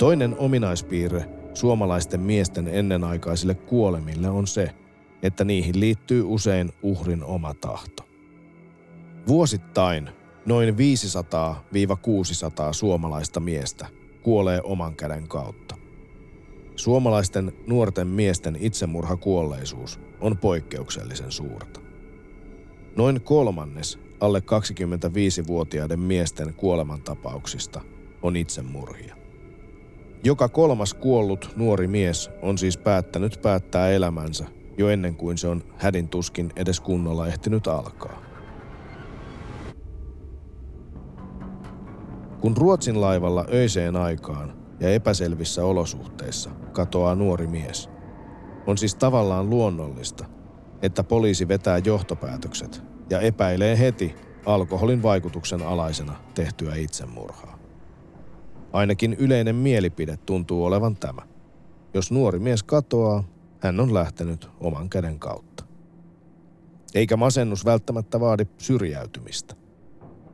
Toinen 0.00 0.36
ominaispiirre 0.38 1.24
suomalaisten 1.54 2.20
miesten 2.20 2.68
ennenaikaisille 2.68 3.54
kuolemille 3.54 4.30
on 4.30 4.46
se, 4.46 4.70
että 5.22 5.44
niihin 5.44 5.80
liittyy 5.80 6.22
usein 6.26 6.72
uhrin 6.82 7.24
oma 7.24 7.54
tahto. 7.54 8.02
Vuosittain 9.28 10.10
noin 10.46 10.74
500-600 10.74 10.76
suomalaista 12.72 13.40
miestä 13.40 13.86
kuolee 14.22 14.60
oman 14.64 14.96
käden 14.96 15.28
kautta. 15.28 15.76
Suomalaisten 16.76 17.52
nuorten 17.66 18.06
miesten 18.06 18.56
itsemurhakuolleisuus 18.60 20.00
on 20.20 20.38
poikkeuksellisen 20.38 21.32
suurta. 21.32 21.80
Noin 22.96 23.20
kolmannes 23.20 23.98
alle 24.20 24.38
25-vuotiaiden 24.38 26.00
miesten 26.00 26.54
kuolemantapauksista 26.54 27.80
on 28.22 28.36
itsemurhia. 28.36 29.19
Joka 30.24 30.48
kolmas 30.48 30.94
kuollut 30.94 31.52
nuori 31.56 31.86
mies 31.86 32.30
on 32.42 32.58
siis 32.58 32.76
päättänyt 32.76 33.38
päättää 33.42 33.90
elämänsä 33.90 34.44
jo 34.78 34.88
ennen 34.88 35.16
kuin 35.16 35.38
se 35.38 35.48
on 35.48 35.62
hädin 35.76 36.08
tuskin 36.08 36.52
edes 36.56 36.80
kunnolla 36.80 37.26
ehtinyt 37.26 37.66
alkaa. 37.66 38.22
Kun 42.40 42.56
Ruotsin 42.56 43.00
laivalla 43.00 43.46
öiseen 43.52 43.96
aikaan 43.96 44.56
ja 44.80 44.90
epäselvissä 44.90 45.64
olosuhteissa 45.64 46.50
katoaa 46.72 47.14
nuori 47.14 47.46
mies, 47.46 47.90
on 48.66 48.78
siis 48.78 48.94
tavallaan 48.94 49.50
luonnollista, 49.50 50.24
että 50.82 51.04
poliisi 51.04 51.48
vetää 51.48 51.78
johtopäätökset 51.84 52.82
ja 53.10 53.20
epäilee 53.20 53.78
heti 53.78 54.14
alkoholin 54.46 55.02
vaikutuksen 55.02 55.62
alaisena 55.62 56.16
tehtyä 56.34 56.74
itsemurhaa. 56.74 57.59
Ainakin 58.72 59.12
yleinen 59.12 59.56
mielipide 59.56 60.16
tuntuu 60.16 60.64
olevan 60.64 60.96
tämä. 60.96 61.22
Jos 61.94 62.10
nuori 62.10 62.38
mies 62.38 62.62
katoaa, 62.62 63.24
hän 63.60 63.80
on 63.80 63.94
lähtenyt 63.94 64.48
oman 64.60 64.90
käden 64.90 65.18
kautta. 65.18 65.64
Eikä 66.94 67.16
masennus 67.16 67.64
välttämättä 67.64 68.20
vaadi 68.20 68.46
syrjäytymistä. 68.58 69.54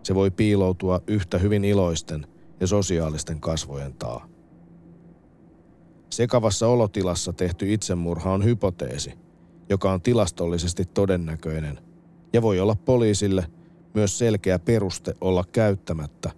Se 0.02 0.14
voi 0.14 0.30
piiloutua 0.30 1.00
yhtä 1.06 1.38
hyvin 1.38 1.64
iloisten 1.64 2.26
ja 2.60 2.66
sosiaalisten 2.66 3.40
kasvojen 3.40 3.94
taa. 3.94 4.28
Sekavassa 6.10 6.68
olotilassa 6.68 7.32
tehty 7.32 7.72
itsemurha 7.72 8.32
on 8.32 8.44
hypoteesi, 8.44 9.12
joka 9.68 9.92
on 9.92 10.02
tilastollisesti 10.02 10.84
todennäköinen 10.84 11.78
ja 12.32 12.42
voi 12.42 12.60
olla 12.60 12.74
poliisille 12.74 13.46
myös 13.94 14.18
selkeä 14.18 14.58
peruste 14.58 15.14
olla 15.20 15.44
käyttämättä 15.52 16.30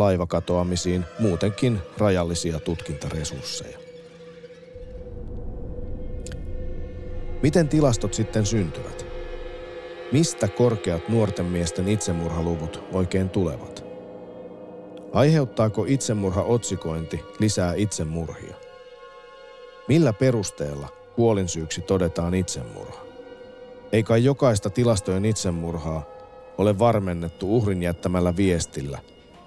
laivakatoamisiin 0.00 1.04
muutenkin 1.18 1.78
rajallisia 1.98 2.60
tutkintaresursseja. 2.60 3.78
Miten 7.42 7.68
tilastot 7.68 8.14
sitten 8.14 8.46
syntyvät? 8.46 9.06
Mistä 10.12 10.48
korkeat 10.48 11.08
nuorten 11.08 11.46
miesten 11.46 11.88
itsemurhaluvut 11.88 12.82
oikein 12.92 13.28
tulevat? 13.28 13.84
Aiheuttaako 15.12 15.84
itsemurhaotsikointi 15.88 17.20
lisää 17.38 17.74
itsemurhia? 17.74 18.54
Millä 19.88 20.12
perusteella 20.12 20.88
kuolinsyyksi 21.16 21.80
todetaan 21.80 22.34
itsemurha? 22.34 23.00
Ei 23.92 24.02
kai 24.02 24.24
jokaista 24.24 24.70
tilastojen 24.70 25.24
itsemurhaa 25.24 26.06
ole 26.58 26.78
varmennettu 26.78 27.56
uhrin 27.56 27.82
jättämällä 27.82 28.36
viestillä, 28.36 28.98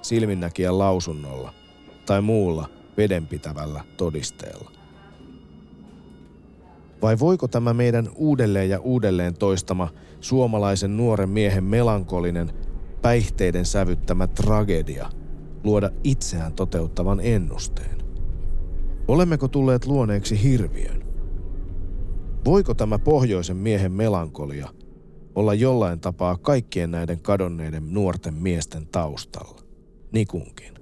silminnäkijän 0.04 0.80
lausunnolla 0.80 1.54
tai 2.06 2.22
muulla 2.22 2.70
vedenpitävällä 2.98 3.84
todisteella. 3.98 4.72
Vai 7.02 7.20
voiko 7.20 7.48
tämä 7.48 7.74
meidän 7.74 8.10
uudelleen 8.16 8.70
ja 8.70 8.80
uudelleen 8.80 9.34
toistama 9.34 9.89
suomalaisen 10.20 10.98
nuoren 10.98 11.30
miehen 11.30 11.63
melankolinen, 11.63 12.52
päihteiden 13.02 13.66
sävyttämä 13.66 14.28
tragedia 14.28 15.10
luoda 15.63 15.89
itseään 16.04 16.54
toteuttavan 16.54 17.20
ennusteen? 17.24 17.98
Olemmeko 19.08 19.48
tulleet 19.48 19.86
luoneeksi 19.86 20.44
hirviön? 20.44 21.04
Voiko 22.46 22.74
tämä 22.74 23.00
pohjoisen 23.00 23.58
miehen 23.58 23.92
melankolia 23.92 24.70
olla 25.36 25.54
jollain 25.54 26.00
tapaa 26.00 26.38
kaikkien 26.38 26.92
näiden 26.92 27.20
kadonneiden 27.20 27.94
nuorten 27.94 28.34
miesten 28.34 28.88
taustalla? 28.88 29.62
Nikunkin. 30.13 30.73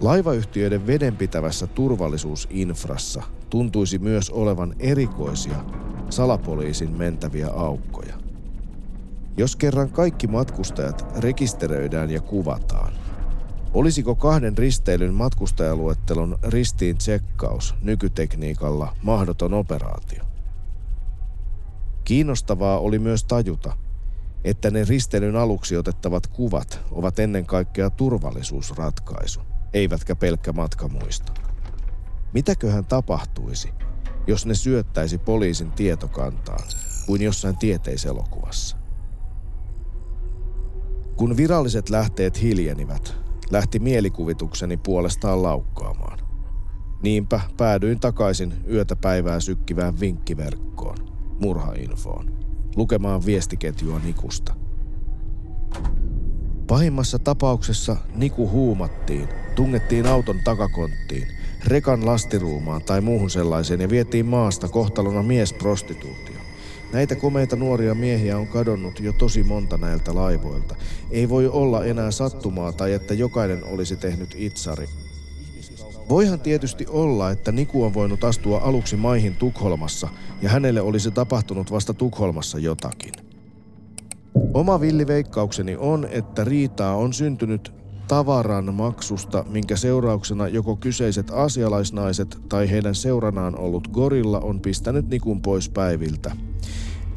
Laivayhtiöiden 0.00 0.86
vedenpitävässä 0.86 1.66
turvallisuusinfrassa 1.66 3.22
tuntuisi 3.50 3.98
myös 3.98 4.30
olevan 4.30 4.74
erikoisia 4.78 5.64
salapoliisin 6.10 6.90
mentäviä 6.90 7.48
aukkoja. 7.48 8.14
Jos 9.36 9.56
kerran 9.56 9.90
kaikki 9.90 10.26
matkustajat 10.26 11.06
rekisteröidään 11.18 12.10
ja 12.10 12.20
kuvataan, 12.20 12.97
olisiko 13.78 14.14
kahden 14.14 14.58
risteilyn 14.58 15.14
matkustajaluettelon 15.14 16.38
ristiin 16.42 16.98
tsekkaus 16.98 17.74
nykytekniikalla 17.82 18.96
mahdoton 19.02 19.54
operaatio? 19.54 20.24
Kiinnostavaa 22.04 22.78
oli 22.78 22.98
myös 22.98 23.24
tajuta, 23.24 23.76
että 24.44 24.70
ne 24.70 24.84
risteilyn 24.84 25.36
aluksi 25.36 25.76
otettavat 25.76 26.26
kuvat 26.26 26.80
ovat 26.90 27.18
ennen 27.18 27.46
kaikkea 27.46 27.90
turvallisuusratkaisu 27.90 29.40
eivätkä 29.74 30.16
pelkkä 30.16 30.52
matkamuisto. 30.52 31.32
Mitäköhän 32.34 32.84
tapahtuisi, 32.84 33.72
jos 34.26 34.46
ne 34.46 34.54
syöttäisi 34.54 35.18
poliisin 35.18 35.72
tietokantaan 35.72 36.64
kuin 37.06 37.22
jossain 37.22 37.56
tieteiselokuvassa? 37.56 38.76
Kun 41.16 41.36
viralliset 41.36 41.90
lähteet 41.90 42.42
hiljenivät, 42.42 43.27
lähti 43.50 43.78
mielikuvitukseni 43.78 44.76
puolestaan 44.76 45.42
laukkaamaan. 45.42 46.18
Niinpä 47.02 47.40
päädyin 47.56 48.00
takaisin 48.00 48.54
yötä 48.70 48.96
päivää 48.96 49.40
sykkivään 49.40 50.00
vinkkiverkkoon, 50.00 50.96
murhainfoon, 51.40 52.38
lukemaan 52.76 53.26
viestiketjua 53.26 53.98
Nikusta. 54.04 54.54
Pahimmassa 56.66 57.18
tapauksessa 57.18 57.96
Niku 58.14 58.50
huumattiin 58.50 59.28
tungettiin 59.58 60.06
auton 60.06 60.40
takakonttiin, 60.44 61.28
rekan 61.66 62.06
lastiruumaan 62.06 62.82
tai 62.82 63.00
muuhun 63.00 63.30
sellaiseen 63.30 63.80
ja 63.80 63.90
vietiin 63.90 64.26
maasta 64.26 64.68
kohtalona 64.68 65.22
miesprostituutio. 65.22 66.37
Näitä 66.92 67.16
komeita 67.16 67.56
nuoria 67.56 67.94
miehiä 67.94 68.38
on 68.38 68.46
kadonnut 68.46 69.00
jo 69.00 69.12
tosi 69.12 69.42
monta 69.42 69.76
näiltä 69.76 70.14
laivoilta. 70.14 70.74
Ei 71.10 71.28
voi 71.28 71.48
olla 71.48 71.84
enää 71.84 72.10
sattumaa 72.10 72.72
tai 72.72 72.92
että 72.92 73.14
jokainen 73.14 73.64
olisi 73.64 73.96
tehnyt 73.96 74.34
itsari. 74.38 74.88
Voihan 76.08 76.40
tietysti 76.40 76.86
olla, 76.88 77.30
että 77.30 77.52
Niku 77.52 77.84
on 77.84 77.94
voinut 77.94 78.24
astua 78.24 78.58
aluksi 78.58 78.96
maihin 78.96 79.36
Tukholmassa 79.36 80.08
ja 80.42 80.48
hänelle 80.48 80.80
olisi 80.80 81.10
tapahtunut 81.10 81.70
vasta 81.70 81.94
Tukholmassa 81.94 82.58
jotakin. 82.58 83.12
Oma 84.54 84.80
villiveikkaukseni 84.80 85.76
on, 85.76 86.08
että 86.10 86.44
riitaa 86.44 86.96
on 86.96 87.12
syntynyt 87.12 87.72
tavaran 88.08 88.74
maksusta, 88.74 89.44
minkä 89.48 89.76
seurauksena 89.76 90.48
joko 90.48 90.76
kyseiset 90.76 91.30
asialaisnaiset 91.30 92.38
tai 92.48 92.70
heidän 92.70 92.94
seuranaan 92.94 93.58
ollut 93.58 93.88
gorilla 93.88 94.40
on 94.40 94.60
pistänyt 94.60 95.08
Nikun 95.08 95.42
pois 95.42 95.68
päiviltä. 95.68 96.47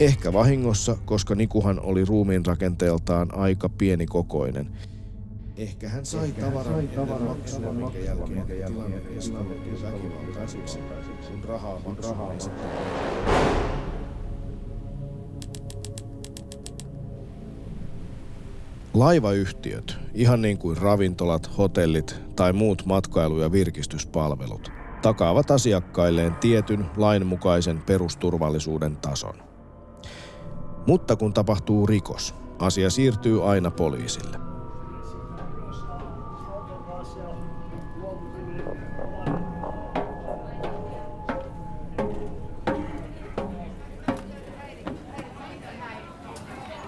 Ehkä 0.02 0.34
vahingossa, 0.34 0.98
koska 1.06 1.36
Nikuhan 1.36 1.80
oli 1.80 2.06
ruumiin 2.06 2.46
rakenteeltaan 2.46 3.38
aika 3.38 3.70
pienikokoinen. 3.70 4.68
Ehkä 5.58 5.90
hän 5.90 6.06
sai 6.06 6.32
tavaran 6.32 6.74
sai 6.74 6.88
ennen 7.04 7.24
maksua, 7.24 7.74
minkä 7.74 8.00
jälkeen 8.00 8.46
tilanne 8.48 9.02
eskaloitui 9.18 9.82
väkivaltaiseksi, 9.84 10.80
kun 11.32 11.44
rahaa 11.44 11.80
maksua 11.86 12.34
Laivayhtiöt, 18.94 19.98
ihan 20.14 20.42
niin 20.42 20.58
kuin 20.58 20.78
ravintolat, 20.78 21.58
hotellit 21.58 22.16
tai 22.36 22.54
muut 22.54 22.86
matkailu- 22.86 23.42
ja 23.42 23.52
virkistyspalvelut, 23.52 24.72
takaavat 25.02 25.52
asiakkailleen 25.52 26.36
tietyn 26.36 26.86
lainmukaisen 26.98 27.82
perusturvallisuuden 27.82 28.98
tason. 28.98 29.51
Mutta 30.88 31.16
kun 31.16 31.34
tapahtuu 31.34 31.88
rikos, 31.88 32.36
asia 32.60 32.90
siirtyy 32.90 33.50
aina 33.50 33.72
poliisille. 33.72 34.38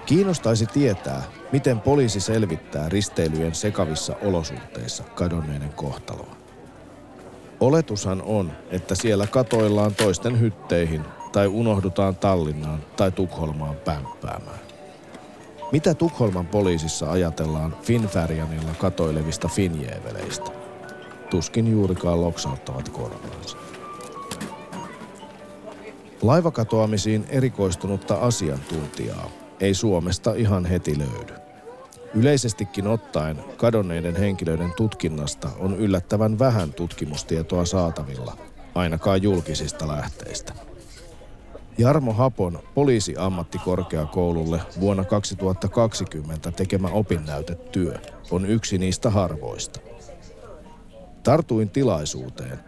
Kiinnostaisi 0.06 0.66
tietää, 0.66 1.24
miten 1.52 1.80
poliisi 1.80 2.20
selvittää 2.20 2.90
risteilyjen 2.90 3.56
sekavissa 3.56 4.16
olosuhteissa 4.22 5.04
kadonneiden 5.04 5.74
kohtaloa. 5.74 6.36
Oletushan 7.60 8.22
on, 8.22 8.52
että 8.70 8.96
siellä 8.96 9.28
katoillaan 9.28 9.96
toisten 9.96 10.40
hytteihin 10.40 11.02
tai 11.34 11.48
unohdutaan 11.48 12.16
Tallinnaan 12.16 12.84
tai 12.96 13.12
Tukholmaan 13.12 13.76
pämppäämään. 13.76 14.60
Mitä 15.72 15.94
Tukholman 15.94 16.46
poliisissa 16.46 17.12
ajatellaan 17.12 17.76
Finfärjanilla 17.82 18.72
katoilevista 18.80 19.48
finjeeveleistä? 19.48 20.52
Tuskin 21.30 21.72
juurikaan 21.72 22.22
loksauttavat 22.22 22.90
korvaansa. 22.90 23.58
Laivakatoamisiin 26.22 27.26
erikoistunutta 27.30 28.16
asiantuntijaa 28.16 29.30
ei 29.60 29.74
Suomesta 29.74 30.34
ihan 30.34 30.66
heti 30.66 31.00
löydy. 31.00 31.34
Yleisestikin 32.16 32.88
ottaen 32.88 33.44
kadonneiden 33.58 34.16
henkilöiden 34.16 34.74
tutkinnasta 34.78 35.50
on 35.60 35.78
yllättävän 35.78 36.40
vähän 36.40 36.74
tutkimustietoa 36.74 37.66
saatavilla, 37.66 38.38
ainakaan 38.76 39.22
julkisista 39.24 39.88
lähteistä. 39.88 40.54
Jarmo 41.78 42.14
Hapon 42.14 42.60
poliisiammattikorkeakoululle 42.76 44.60
vuonna 44.80 45.04
2020 45.04 46.52
tekemä 46.52 46.88
opinnäytetyö 46.88 47.94
on 48.32 48.46
yksi 48.46 48.78
niistä 48.78 49.10
harvoista. 49.10 49.80
Tartuin 51.24 51.70
tilaisuuteen 51.70 52.60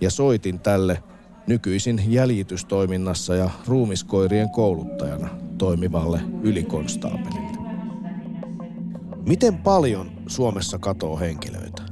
ja 0.00 0.10
soitin 0.10 0.60
tälle 0.60 1.02
nykyisin 1.46 2.00
jäljitystoiminnassa 2.06 3.34
ja 3.34 3.50
ruumiskoirien 3.68 4.50
kouluttajana 4.50 5.28
toimivalle 5.58 6.20
ylikonstaapelille. 6.42 7.58
Miten 9.26 9.58
paljon 9.58 10.06
Suomessa 10.26 10.78
katoo 10.78 11.18
henkilöitä? 11.18 11.82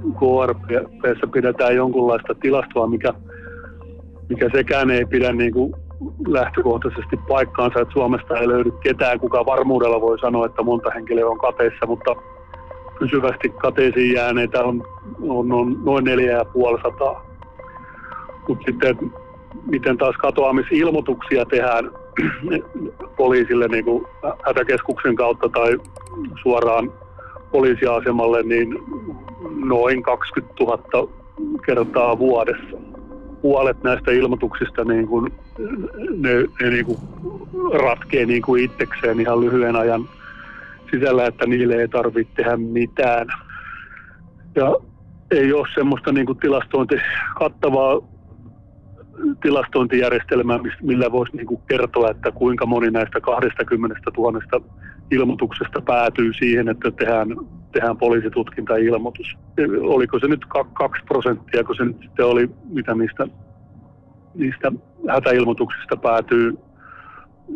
KRPssä 0.00 1.26
pidetään 1.32 1.76
jonkunlaista 1.76 2.34
tilastoa, 2.34 2.86
mikä, 2.86 3.14
mikä 4.28 4.50
sekään 4.52 4.90
ei 4.90 5.06
pidä 5.06 5.32
niin 5.32 5.52
kuin 5.52 5.83
lähtökohtaisesti 6.28 7.16
paikkaansa, 7.28 7.80
että 7.80 7.92
Suomesta 7.92 8.38
ei 8.38 8.48
löydy 8.48 8.70
ketään, 8.70 9.20
kuka 9.20 9.46
varmuudella 9.46 10.00
voi 10.00 10.18
sanoa, 10.18 10.46
että 10.46 10.62
monta 10.62 10.90
henkilöä 10.90 11.26
on 11.26 11.38
kateissa, 11.38 11.86
mutta 11.86 12.16
pysyvästi 12.98 13.48
kateisiin 13.48 14.14
jääneitä 14.14 14.64
on, 14.64 14.82
on, 15.28 15.52
on 15.52 15.80
noin 15.84 16.04
4500. 16.04 17.26
Mutta 18.48 18.64
sitten 18.66 19.12
miten 19.66 19.98
taas 19.98 20.16
katoamisilmoituksia 20.16 21.44
tehdään 21.44 21.90
poliisille 23.16 23.68
niin 23.68 23.84
kuin 23.84 24.06
hätäkeskuksen 24.46 25.16
kautta 25.16 25.48
tai 25.48 25.78
suoraan 26.42 26.92
poliisiasemalle, 27.52 28.42
niin 28.42 28.78
noin 29.64 30.02
20 30.02 30.64
000 30.64 31.08
kertaa 31.66 32.18
vuodessa. 32.18 32.93
Puolet 33.44 33.82
näistä 33.82 34.10
ilmoituksista 34.10 34.84
niin 34.84 35.06
kuin, 35.06 35.32
ne, 36.16 36.30
ne 36.60 36.70
niin 36.70 36.86
kuin 36.86 36.98
ratkee 37.82 38.26
niin 38.26 38.42
kuin 38.42 38.64
itsekseen 38.64 39.20
ihan 39.20 39.40
lyhyen 39.40 39.76
ajan 39.76 40.08
sisällä, 40.90 41.26
että 41.26 41.46
niille 41.46 41.74
ei 41.74 41.88
tarvitse 41.88 42.34
tehdä 42.34 42.56
mitään. 42.56 43.26
Ja 44.54 44.76
ei 45.30 45.52
ole 45.52 45.66
semmoista 45.74 46.12
niin 46.12 46.26
kuin 46.26 46.38
tilastointi, 46.38 46.94
kattavaa 47.38 48.00
tilastointijärjestelmää, 49.42 50.58
millä 50.82 51.12
voisi 51.12 51.36
niin 51.36 51.46
kuin 51.46 51.60
kertoa, 51.68 52.10
että 52.10 52.30
kuinka 52.30 52.66
moni 52.66 52.90
näistä 52.90 53.20
20 53.20 54.00
000 54.16 54.40
ilmoituksesta 55.10 55.80
päätyy 55.80 56.32
siihen, 56.32 56.68
että 56.68 56.90
tehdään, 56.90 57.28
tehdään 57.72 57.96
poliisitutkinta-ilmoitus. 57.96 59.36
Oliko 59.80 60.18
se 60.18 60.28
nyt 60.28 60.44
2 60.72 61.02
prosenttia, 61.04 61.64
kun 61.64 61.76
se 61.76 61.84
nyt 61.84 61.98
sitten 62.02 62.26
oli, 62.26 62.50
mitä 62.64 62.94
niistä, 62.94 63.26
niistä 64.34 64.72
hätäilmoituksista 65.08 65.96
päätyy 65.96 66.58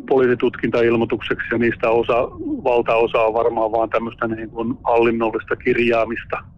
poliisitutkinta-ilmoitukseksi 0.09 1.47
ja 1.53 1.59
niistä 1.59 1.91
osa, 1.91 2.23
valtaosa 2.65 3.19
on 3.19 3.35
varmaan 3.35 3.73
vaan 3.73 3.91
tämmöistä 3.91 4.29
niin 4.29 4.51
kuin 4.51 4.79
hallinnollista 4.85 5.57
kirjaamista– 5.57 6.37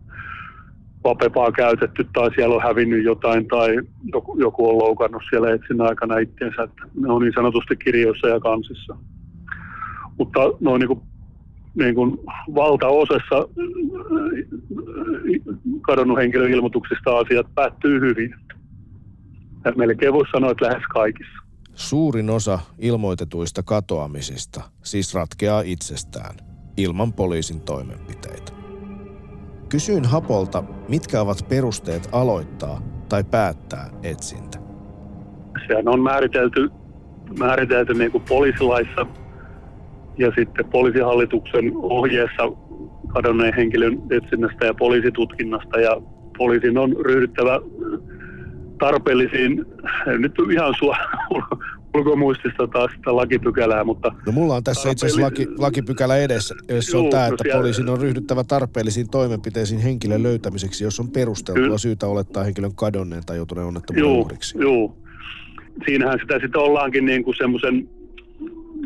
vapepaa 1.05 1.53
käytetty 1.53 2.07
tai 2.13 2.31
siellä 2.35 2.55
on 2.55 2.63
hävinnyt 2.63 3.05
jotain 3.05 3.49
tai 3.49 3.77
joku, 4.13 4.39
joku 4.39 4.69
on 4.69 4.79
loukannut 4.79 5.23
siellä 5.31 5.51
etsin 5.51 5.81
aikana 5.81 6.19
itseensä. 6.19 6.63
Että 6.63 6.83
ne 7.01 7.13
on 7.13 7.23
niin 7.23 7.33
sanotusti 7.35 7.77
kirjoissa 7.77 8.29
ja 8.29 8.41
kansissa. 8.41 8.97
Mutta 10.19 10.41
noin 10.61 10.81
niin 10.81 10.89
kuin, 10.89 11.01
niin 11.75 11.95
kuin 11.95 12.19
valtaosassa 12.55 13.49
kadonnut 15.81 16.19
henkilön 16.19 16.51
ilmoituksista 16.51 17.19
asiat 17.19 17.47
päättyy 17.55 18.01
hyvin. 18.01 18.35
Ja 19.65 19.73
melkein 19.77 20.13
voisi 20.13 20.31
sanoa, 20.31 20.51
että 20.51 20.65
lähes 20.65 20.83
kaikissa. 20.93 21.41
Suurin 21.75 22.31
osa 22.31 22.59
ilmoitetuista 22.79 23.63
katoamisista 23.63 24.63
siis 24.83 25.15
ratkeaa 25.15 25.61
itsestään, 25.61 26.37
ilman 26.77 27.13
poliisin 27.13 27.61
toimenpiteitä. 27.61 28.60
Kysyin 29.71 30.05
Hapolta, 30.05 30.65
mitkä 30.89 31.21
ovat 31.21 31.39
perusteet 31.49 32.09
aloittaa 32.13 32.81
tai 33.09 33.25
päättää 33.31 33.91
etsintä. 34.03 34.59
Sehän 35.67 35.89
on 35.89 36.01
määritelty, 36.01 36.69
määritelty 37.39 37.95
niin 37.95 38.13
kuin 38.13 38.25
poliisilaissa 38.29 39.07
ja 40.19 40.33
sitten 40.39 40.71
poliisihallituksen 40.71 41.73
ohjeessa 41.75 42.43
kadonneen 43.09 43.55
henkilön 43.57 43.99
etsinnästä 44.11 44.67
ja 44.67 44.75
poliisitutkinnasta 44.75 45.81
ja 45.81 45.97
poliisin 46.39 46.79
on 46.79 46.97
ryhdyttävä 47.05 47.61
tarpeellisiin, 48.79 49.65
nyt 50.19 50.33
ihan 50.53 50.75
su- 50.75 51.59
ulkomuistista 51.95 52.67
taas 52.67 52.91
sitä 52.97 53.17
lakipykälää, 53.17 53.85
mutta... 53.85 54.13
No 54.27 54.33
mulla 54.33 54.55
on 54.55 54.65
tässä 54.65 54.91
itse 54.91 55.07
asiassa 55.07 55.27
laki, 55.27 55.47
lakipykälä 55.59 56.17
edessä, 56.17 56.55
jossa 56.69 56.99
on 56.99 57.11
tämä, 57.11 57.27
että 57.27 57.45
poliisin 57.53 57.89
on 57.89 58.01
ryhdyttävä 58.01 58.45
tarpeellisiin 58.45 59.11
toimenpiteisiin 59.11 59.81
henkilön 59.81 60.23
löytämiseksi, 60.23 60.85
jos 60.85 61.01
on 61.01 61.11
perusteltua 61.11 61.63
Kyllä. 61.63 61.79
syytä 61.79 62.07
olettaa 62.07 62.45
henkilön 62.45 62.75
kadonneen 62.75 63.23
tai 63.27 63.37
joutuneen 63.37 63.67
onnettomuuden 63.67 64.11
uhriksi. 64.11 64.59
Joo, 64.59 64.97
siinähän 65.87 66.19
sitä 66.23 66.39
sitten 66.39 66.61
ollaankin 66.61 67.05
niin 67.05 67.25
kuin 67.25 67.37
semmoisen 67.37 67.89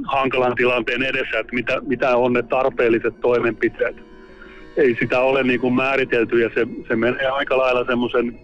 hankalan 0.04 0.54
tilanteen 0.54 1.02
edessä, 1.02 1.38
että 1.38 1.54
mitä, 1.54 1.80
mitä 1.86 2.16
on 2.16 2.32
ne 2.32 2.42
tarpeelliset 2.42 3.20
toimenpiteet. 3.20 3.96
Ei 4.76 4.96
sitä 5.00 5.20
ole 5.20 5.42
niin 5.42 5.60
kuin 5.60 5.74
määritelty 5.74 6.40
ja 6.40 6.50
se, 6.54 6.66
se 6.88 6.96
menee 6.96 7.26
aika 7.26 7.58
lailla 7.58 7.84
semmoisen 7.84 8.40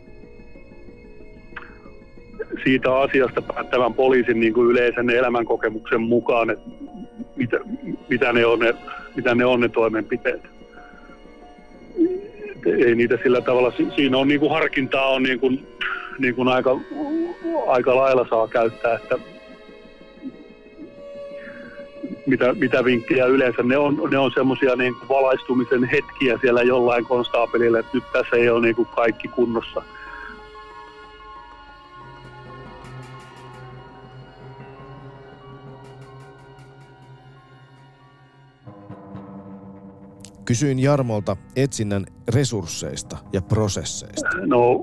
siitä 2.64 2.96
asiasta 2.96 3.42
päättävän 3.42 3.94
poliisin 3.94 4.40
niin 4.40 4.52
kuin 4.52 4.70
yleisen 4.70 5.10
elämänkokemuksen 5.10 6.00
mukaan, 6.00 6.50
että 6.50 6.70
mitä, 7.36 7.60
mitä, 8.08 8.32
ne 8.32 8.46
on 8.46 8.58
ne, 8.58 8.74
mitä 9.16 9.34
ne 9.34 9.44
on 9.44 9.60
ne 9.60 9.68
toimenpiteet. 9.68 10.40
Ei 12.66 12.94
niitä 12.94 13.18
sillä 13.22 13.40
tavalla, 13.40 13.72
siinä 13.96 14.18
on 14.18 14.28
niin 14.28 14.40
kuin 14.40 14.52
harkintaa 14.52 15.08
on 15.08 15.22
niin 15.22 15.40
kuin, 15.40 15.66
niin 16.18 16.34
kuin 16.34 16.48
aika, 16.48 16.80
aika 17.66 17.96
lailla 17.96 18.26
saa 18.30 18.48
käyttää, 18.48 18.94
että 18.94 19.18
mitä, 22.26 22.52
mitä 22.54 22.84
vinkkejä 22.84 23.26
yleensä. 23.26 23.62
Ne 23.62 23.78
on, 23.78 24.08
ne 24.10 24.18
on 24.18 24.30
semmoisia 24.34 24.76
niin 24.76 24.94
valaistumisen 25.08 25.84
hetkiä 25.84 26.38
siellä 26.40 26.62
jollain 26.62 27.04
konstaapelilla, 27.04 27.78
että 27.78 27.90
nyt 27.94 28.04
tässä 28.12 28.36
ei 28.36 28.50
ole 28.50 28.60
niin 28.60 28.76
kuin 28.76 28.88
kaikki 28.88 29.28
kunnossa– 29.28 29.82
Kysyin 40.50 40.78
Jarmolta 40.78 41.36
etsinnän 41.56 42.06
resursseista 42.34 43.16
ja 43.32 43.42
prosesseista. 43.42 44.28
No 44.46 44.82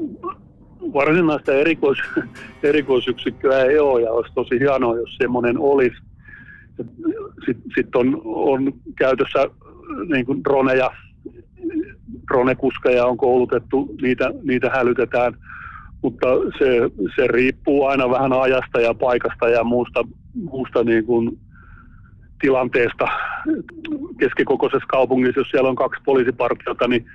varsinaista 0.93 1.53
erikois, 1.53 1.99
erikoisyksikköä 2.63 3.63
ei 3.63 3.79
ole 3.79 4.01
ja 4.01 4.11
olisi 4.11 4.33
tosi 4.33 4.59
hienoa, 4.59 4.97
jos 4.97 5.15
semmoinen 5.17 5.57
olisi. 5.59 5.97
Sitten 7.45 7.71
sit 7.75 7.95
on, 7.95 8.21
on 8.25 8.73
käytössä 8.95 9.45
niin 10.09 10.25
kuin 10.25 10.43
droneja, 10.43 10.91
dronekuskeja 12.31 13.05
on 13.05 13.17
koulutettu, 13.17 13.95
niitä, 14.01 14.31
niitä 14.43 14.69
hälytetään, 14.69 15.33
mutta 16.01 16.27
se, 16.59 16.91
se 17.15 17.27
riippuu 17.27 17.85
aina 17.85 18.09
vähän 18.09 18.33
ajasta 18.33 18.81
ja 18.81 18.93
paikasta 18.93 19.49
ja 19.49 19.63
muusta, 19.63 20.03
muusta 20.33 20.83
niin 20.83 21.05
kuin 21.05 21.39
tilanteesta. 22.41 23.07
Keskikokoisessa 24.19 24.87
kaupungissa, 24.87 25.39
jos 25.39 25.49
siellä 25.49 25.69
on 25.69 25.75
kaksi 25.75 26.01
poliisipartiota, 26.05 26.87
niin 26.87 27.05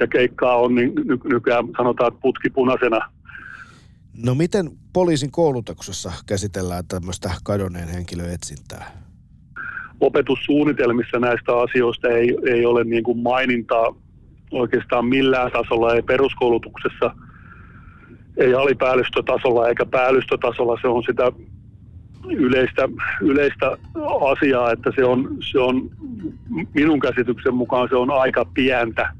ja 0.00 0.06
keikkaa 0.06 0.56
on, 0.56 0.74
niin 0.74 0.92
ny- 0.94 1.18
nykyään 1.24 1.64
sanotaan, 1.76 2.08
että 2.08 2.20
putki 2.20 2.50
punaisena. 2.50 3.00
No 4.24 4.34
miten 4.34 4.70
poliisin 4.92 5.30
koulutuksessa 5.30 6.12
käsitellään 6.26 6.84
tämmöistä 6.88 7.30
kadonneen 7.44 7.88
henkilön 7.88 8.32
etsintää? 8.32 8.90
Opetussuunnitelmissa 10.00 11.18
näistä 11.18 11.56
asioista 11.56 12.08
ei, 12.08 12.36
ei 12.46 12.66
ole 12.66 12.84
niin 12.84 13.04
kuin 13.04 13.18
mainintaa 13.18 13.94
oikeastaan 14.50 15.06
millään 15.06 15.52
tasolla, 15.52 15.94
ei 15.94 16.02
peruskoulutuksessa, 16.02 17.14
ei 18.36 18.54
alipäällystötasolla 18.54 19.68
eikä 19.68 19.86
päällystötasolla. 19.86 20.78
Se 20.80 20.88
on 20.88 21.02
sitä 21.02 21.32
yleistä, 22.30 22.88
yleistä 23.20 23.76
asiaa, 24.30 24.72
että 24.72 24.90
se 24.96 25.04
on, 25.04 25.36
se 25.52 25.58
on 25.58 25.90
minun 26.74 27.00
käsityksen 27.00 27.54
mukaan 27.54 27.88
se 27.88 27.96
on 27.96 28.10
aika 28.10 28.44
pientä 28.44 29.12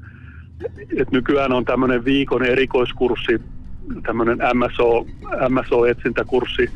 et 0.97 1.11
nykyään 1.11 1.53
on 1.53 1.65
tämmöinen 1.65 2.05
viikon 2.05 2.45
erikoiskurssi, 2.45 3.41
tämmöinen 4.03 4.37
MSO, 4.53 5.05
MSO-etsintäkurssi. 5.49 6.69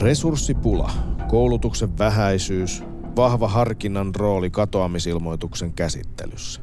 Resurssipula, 0.00 0.90
koulutuksen 1.28 1.98
vähäisyys, 1.98 2.84
vahva 3.16 3.48
harkinnan 3.48 4.14
rooli 4.14 4.50
katoamisilmoituksen 4.50 5.72
käsittelyssä. 5.72 6.60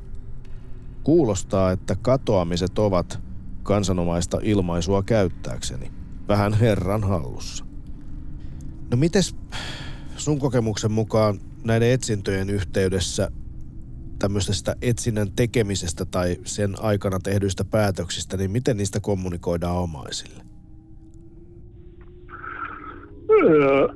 Kuulostaa, 1.03 1.71
että 1.71 1.95
katoamiset 2.01 2.79
ovat 2.79 3.19
kansanomaista 3.63 4.39
ilmaisua 4.41 5.03
käyttääkseni 5.03 5.91
vähän 6.27 6.53
herran 6.53 7.03
hallussa. 7.03 7.65
No 8.91 8.97
mites 8.97 9.35
sun 10.17 10.39
kokemuksen 10.39 10.91
mukaan 10.91 11.39
näiden 11.63 11.91
etsintöjen 11.91 12.49
yhteydessä 12.49 13.31
tämmöisestä 14.19 14.75
etsinnän 14.81 15.27
tekemisestä 15.35 16.05
tai 16.05 16.37
sen 16.43 16.75
aikana 16.81 17.19
tehdyistä 17.19 17.65
päätöksistä, 17.65 18.37
niin 18.37 18.51
miten 18.51 18.77
niistä 18.77 18.99
kommunikoidaan 18.99 19.77
omaisille? 19.77 20.43
Öö, 23.29 23.87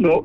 no, 0.00 0.24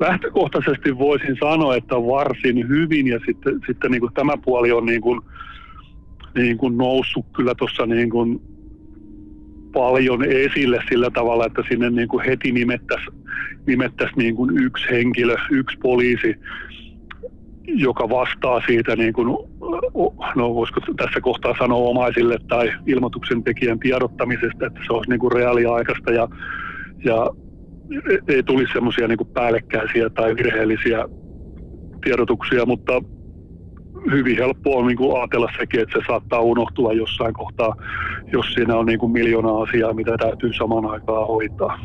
lähtökohtaisesti 0.00 0.98
voisin 0.98 1.36
sanoa, 1.40 1.76
että 1.76 1.94
varsin 1.94 2.68
hyvin 2.68 3.06
ja 3.06 3.20
sitten, 3.26 3.60
sitten 3.66 3.90
niin 3.90 4.00
kuin 4.00 4.14
tämä 4.14 4.32
puoli 4.44 4.72
on 4.72 4.86
niin 4.86 5.00
kuin, 5.00 5.20
niin 6.34 6.58
kuin 6.58 6.78
noussut 6.78 7.26
kyllä 7.36 7.54
tuossa 7.54 7.86
niin 7.86 8.10
kuin 8.10 8.40
paljon 9.72 10.24
esille 10.24 10.82
sillä 10.88 11.10
tavalla, 11.10 11.46
että 11.46 11.62
sinne 11.68 11.90
niin 11.90 12.08
kuin 12.08 12.24
heti 12.24 12.52
nimettäisiin 12.52 13.20
nimettäisi 13.66 14.14
niin 14.16 14.36
yksi 14.62 14.90
henkilö, 14.90 15.36
yksi 15.50 15.78
poliisi, 15.82 16.34
joka 17.66 18.08
vastaa 18.08 18.60
siitä, 18.66 18.96
niin 18.96 19.12
kuin, 19.12 19.26
no 20.36 20.54
voisiko 20.54 20.80
tässä 20.96 21.20
kohtaa 21.20 21.54
sanoa 21.58 21.88
omaisille 21.88 22.38
tai 22.48 22.72
ilmoituksen 22.86 23.44
tekijän 23.44 23.78
tiedottamisesta, 23.78 24.66
että 24.66 24.80
se 24.86 24.92
olisi 24.92 25.10
niin 25.10 25.20
kuin 25.20 25.32
reaaliaikaista 25.32 26.12
ja, 26.12 26.28
ja 27.04 27.30
ei 28.28 28.42
tulisi 28.42 28.72
semmoisia 28.72 29.08
niin 29.08 29.18
päällekkäisiä 29.34 30.10
tai 30.10 30.36
virheellisiä 30.36 31.04
tiedotuksia, 32.04 32.66
mutta 32.66 32.92
hyvin 34.10 34.36
helppo 34.36 34.78
on 34.78 34.86
niin 34.86 34.96
kuin 34.96 35.16
ajatella 35.16 35.48
sekin, 35.58 35.80
että 35.80 35.98
se 35.98 36.04
saattaa 36.06 36.40
unohtua 36.40 36.92
jossain 36.92 37.34
kohtaa, 37.34 37.76
jos 38.32 38.46
siinä 38.54 38.76
on 38.76 38.86
niin 38.86 38.98
kuin 38.98 39.12
miljoona 39.12 39.62
asiaa, 39.62 39.92
mitä 39.92 40.16
täytyy 40.18 40.52
saman 40.52 40.86
aikaan 40.86 41.26
hoitaa. 41.26 41.78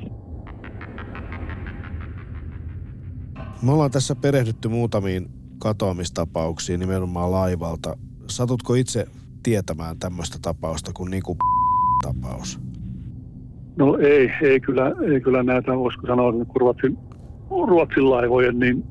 Me 3.62 3.71
ollaan 3.71 3.91
tässä 3.91 4.15
perehdytty 4.15 4.67
muutamiin 4.67 5.28
katoamistapauksiin 5.60 6.80
nimenomaan 6.80 7.32
laivalta. 7.32 7.97
Satutko 8.28 8.73
itse 8.73 9.06
tietämään 9.43 9.99
tämmöistä 9.99 10.38
tapausta 10.41 10.91
kuin 10.93 11.12
niinku 11.12 11.38
tapaus? 12.04 12.60
No 13.78 13.97
ei, 13.97 14.32
ei 14.41 14.60
kyllä, 14.60 14.91
ei 15.13 15.21
kyllä 15.21 15.43
näitä, 15.43 15.78
voisiko 15.78 16.08
sanoa, 16.08 16.30
että 16.30 16.45
kun 16.45 16.62
Ruotsin, 16.62 16.97
Ruotsin 17.67 18.10
laivojen, 18.10 18.60
niin 18.60 18.84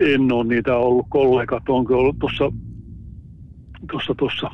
en 0.00 0.32
ole 0.32 0.44
niitä 0.44 0.76
ollut. 0.76 1.06
Kollegat 1.08 1.68
onko 1.68 1.98
ollut 1.98 2.18
tuossa 2.18 2.52
tuossa, 3.90 4.14
tuossa 4.14 4.50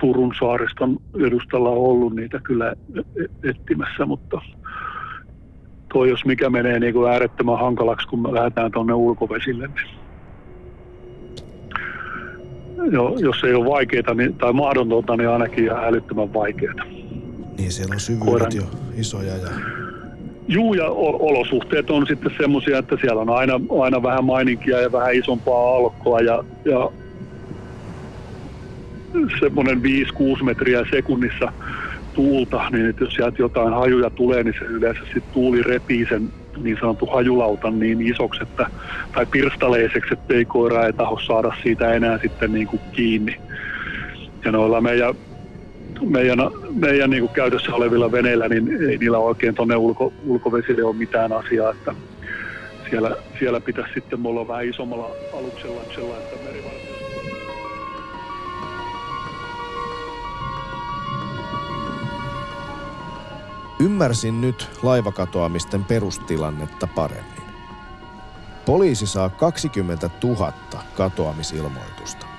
Turun 0.00 0.32
saariston 0.38 0.98
edustalla 1.26 1.70
ollut 1.70 2.16
niitä 2.16 2.40
kyllä 2.44 2.74
e-, 2.94 3.50
etsimässä, 3.50 4.06
mutta 4.06 4.40
toi 5.92 6.10
jos 6.10 6.24
mikä 6.24 6.50
menee 6.50 6.80
niin 6.80 6.94
kuin 6.94 7.10
äärettömän 7.10 7.58
hankalaksi, 7.58 8.08
kun 8.08 8.22
me 8.22 8.34
lähdetään 8.34 8.72
tuonne 8.72 8.94
ulkovesille. 8.94 9.66
Niin 9.68 10.00
jo, 12.92 13.16
jos 13.18 13.44
ei 13.44 13.54
ole 13.54 13.70
vaikeaa 13.70 14.14
niin, 14.14 14.34
tai 14.34 14.52
mahdotonta, 14.52 15.16
niin 15.16 15.28
ainakin 15.28 15.64
ihan 15.64 15.84
älyttömän 15.84 16.34
vaikeaa. 16.34 16.84
Niin, 17.58 17.72
siellä 17.72 17.94
on 17.94 18.00
syvyydet 18.00 18.54
jo 18.54 18.62
isoja. 18.96 19.36
Ja... 19.36 19.50
Juu, 20.50 20.74
ja 20.74 20.90
olosuhteet 20.90 21.90
on 21.90 22.06
sitten 22.06 22.32
semmoisia, 22.36 22.78
että 22.78 22.96
siellä 23.00 23.20
on 23.20 23.30
aina, 23.30 23.60
aina 23.82 24.02
vähän 24.02 24.24
maininkia 24.24 24.80
ja 24.80 24.92
vähän 24.92 25.14
isompaa 25.14 25.76
alkkoa 25.76 26.20
ja, 26.20 26.44
ja 26.64 26.90
semmoinen 29.40 29.82
5-6 30.40 30.42
metriä 30.44 30.84
sekunnissa 30.90 31.52
tuulta, 32.14 32.70
niin 32.70 32.86
että 32.86 33.04
jos 33.04 33.14
sieltä 33.14 33.42
jotain 33.42 33.74
hajuja 33.74 34.10
tulee, 34.10 34.44
niin 34.44 34.54
se 34.58 34.64
yleensä 34.64 35.00
sitten 35.04 35.32
tuuli 35.32 35.62
repii 35.62 36.06
sen 36.08 36.32
niin 36.62 36.76
sanottu 36.80 37.06
hajulautan 37.06 37.78
niin 37.78 38.00
isoksi, 38.00 38.42
että, 38.42 38.66
tai 39.14 39.26
pirstaleiseksi, 39.26 40.14
että 40.14 40.34
ei 40.34 40.44
koira 40.44 40.86
ei 40.86 40.92
taho 40.92 41.18
saada 41.26 41.52
siitä 41.62 41.92
enää 41.92 42.18
sitten 42.22 42.52
niin 42.52 42.66
kuin 42.66 42.82
kiinni. 42.92 43.36
Ja 44.44 44.52
noilla 44.52 44.80
meidän, 44.80 45.14
meidän, 46.00 46.38
meidän 46.74 47.10
niin 47.10 47.22
kuin 47.22 47.34
käytössä 47.34 47.74
olevilla 47.74 48.12
veneillä, 48.12 48.48
niin 48.48 48.90
ei 48.90 48.98
niillä 48.98 49.18
oikein 49.18 49.54
tuonne 49.54 49.76
ulko, 49.76 50.12
ulkovesille 50.26 50.84
ole 50.84 50.96
mitään 50.96 51.32
asiaa, 51.32 51.70
että 51.70 51.94
siellä, 52.90 53.16
siellä 53.38 53.60
pitäisi 53.60 53.94
sitten 53.94 54.20
mulla 54.20 54.48
vähän 54.48 54.68
isommalla 54.68 55.10
aluksella, 55.38 55.80
että 55.82 56.36
merivartio 56.44 56.90
Ymmärsin 63.80 64.40
nyt 64.40 64.68
laivakatoamisten 64.82 65.84
perustilannetta 65.84 66.86
paremmin. 66.86 67.42
Poliisi 68.66 69.06
saa 69.06 69.28
20 69.28 70.10
000 70.24 70.52
katoamisilmoitusta. 70.96 72.29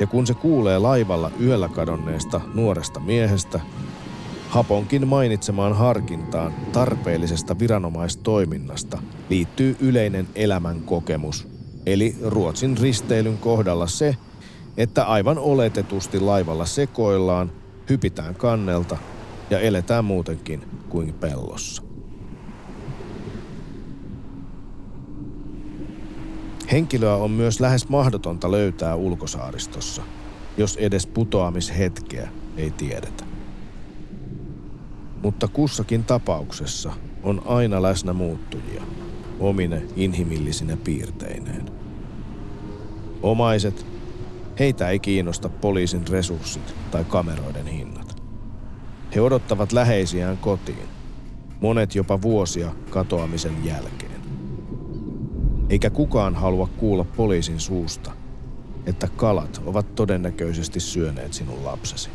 Ja 0.00 0.06
kun 0.06 0.26
se 0.26 0.34
kuulee 0.34 0.78
laivalla 0.78 1.30
yöllä 1.40 1.68
kadonneesta 1.68 2.40
nuoresta 2.54 3.00
miehestä, 3.00 3.60
Haponkin 4.48 5.08
mainitsemaan 5.08 5.72
harkintaan 5.72 6.54
tarpeellisesta 6.72 7.58
viranomaistoiminnasta 7.58 9.02
liittyy 9.28 9.76
yleinen 9.80 10.28
elämän 10.34 10.80
kokemus, 10.80 11.48
eli 11.86 12.16
Ruotsin 12.22 12.78
risteilyn 12.78 13.38
kohdalla 13.38 13.86
se, 13.86 14.16
että 14.76 15.04
aivan 15.04 15.38
oletetusti 15.38 16.20
laivalla 16.20 16.66
sekoillaan, 16.66 17.52
hypitään 17.88 18.34
kannelta 18.34 18.96
ja 19.50 19.60
eletään 19.60 20.04
muutenkin 20.04 20.64
kuin 20.88 21.14
pellossa. 21.14 21.91
Henkilöä 26.72 27.16
on 27.16 27.30
myös 27.30 27.60
lähes 27.60 27.88
mahdotonta 27.88 28.50
löytää 28.50 28.96
ulkosaaristossa, 28.96 30.02
jos 30.56 30.76
edes 30.76 31.06
putoamishetkeä 31.06 32.28
ei 32.56 32.70
tiedetä. 32.70 33.24
Mutta 35.22 35.48
kussakin 35.48 36.04
tapauksessa 36.04 36.92
on 37.22 37.42
aina 37.46 37.82
läsnä 37.82 38.12
muuttujia, 38.12 38.82
omine 39.40 39.82
inhimillisine 39.96 40.76
piirteineen. 40.76 41.70
Omaiset, 43.22 43.86
heitä 44.58 44.88
ei 44.88 44.98
kiinnosta 44.98 45.48
poliisin 45.48 46.08
resurssit 46.08 46.74
tai 46.90 47.04
kameroiden 47.04 47.66
hinnat. 47.66 48.22
He 49.14 49.20
odottavat 49.20 49.72
läheisiään 49.72 50.38
kotiin, 50.38 50.88
monet 51.60 51.94
jopa 51.94 52.22
vuosia 52.22 52.72
katoamisen 52.90 53.64
jälkeen. 53.64 54.01
Eikä 55.72 55.90
kukaan 55.90 56.34
halua 56.34 56.68
kuulla 56.76 57.04
poliisin 57.04 57.60
suusta, 57.60 58.12
että 58.86 59.08
kalat 59.16 59.62
ovat 59.66 59.94
todennäköisesti 59.94 60.80
syöneet 60.80 61.32
sinun 61.32 61.64
lapsesi. 61.64 62.10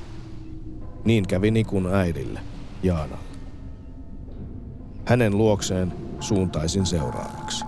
Niin 1.05 1.27
kävi 1.27 1.51
Nikun 1.51 1.95
äidille, 1.95 2.39
Jaanalle. 2.83 3.17
Hänen 5.05 5.37
luokseen 5.37 5.93
suuntaisin 6.19 6.85
seuraavaksi. 6.85 7.65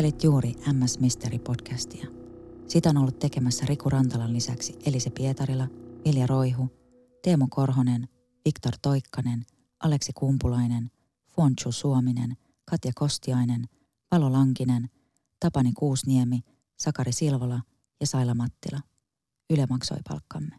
Kuuntelit 0.00 0.24
juuri 0.24 0.54
MS 0.72 0.98
Mystery-podcastia. 0.98 2.06
Sitä 2.68 2.90
on 2.90 2.96
ollut 2.96 3.18
tekemässä 3.18 3.66
Riku 3.66 3.90
Rantalan 3.90 4.32
lisäksi 4.32 4.78
Elise 4.86 5.10
Pietarila, 5.10 5.68
Vilja 6.04 6.26
Roihu, 6.26 6.70
Teemu 7.22 7.46
Korhonen, 7.50 8.08
Viktor 8.44 8.72
Toikkanen, 8.82 9.46
Aleksi 9.80 10.12
Kumpulainen, 10.12 10.90
Fuonchu 11.28 11.72
Suominen, 11.72 12.36
Katja 12.64 12.92
Kostiainen, 12.94 13.68
Palo 14.08 14.32
Lankinen, 14.32 14.90
Tapani 15.40 15.72
Kuusniemi, 15.72 16.40
Sakari 16.76 17.12
Silvola 17.12 17.60
ja 18.00 18.06
Saila 18.06 18.34
Mattila. 18.34 18.80
Yle 19.50 19.66
maksoi 19.70 19.98
palkkamme. 20.08 20.56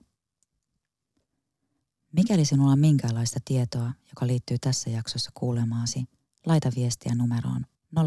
Mikäli 2.11 2.45
sinulla 2.45 2.71
on 2.71 2.79
minkäänlaista 2.79 3.39
tietoa, 3.45 3.91
joka 4.09 4.27
liittyy 4.27 4.57
tässä 4.61 4.89
jaksossa 4.89 5.31
kuulemaasi, 5.33 6.05
laita 6.45 6.71
viestiä 6.75 7.15
numeroon 7.15 7.65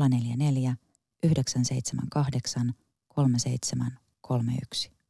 044 0.09 0.77
978 1.25 2.75
3731. 3.15 5.04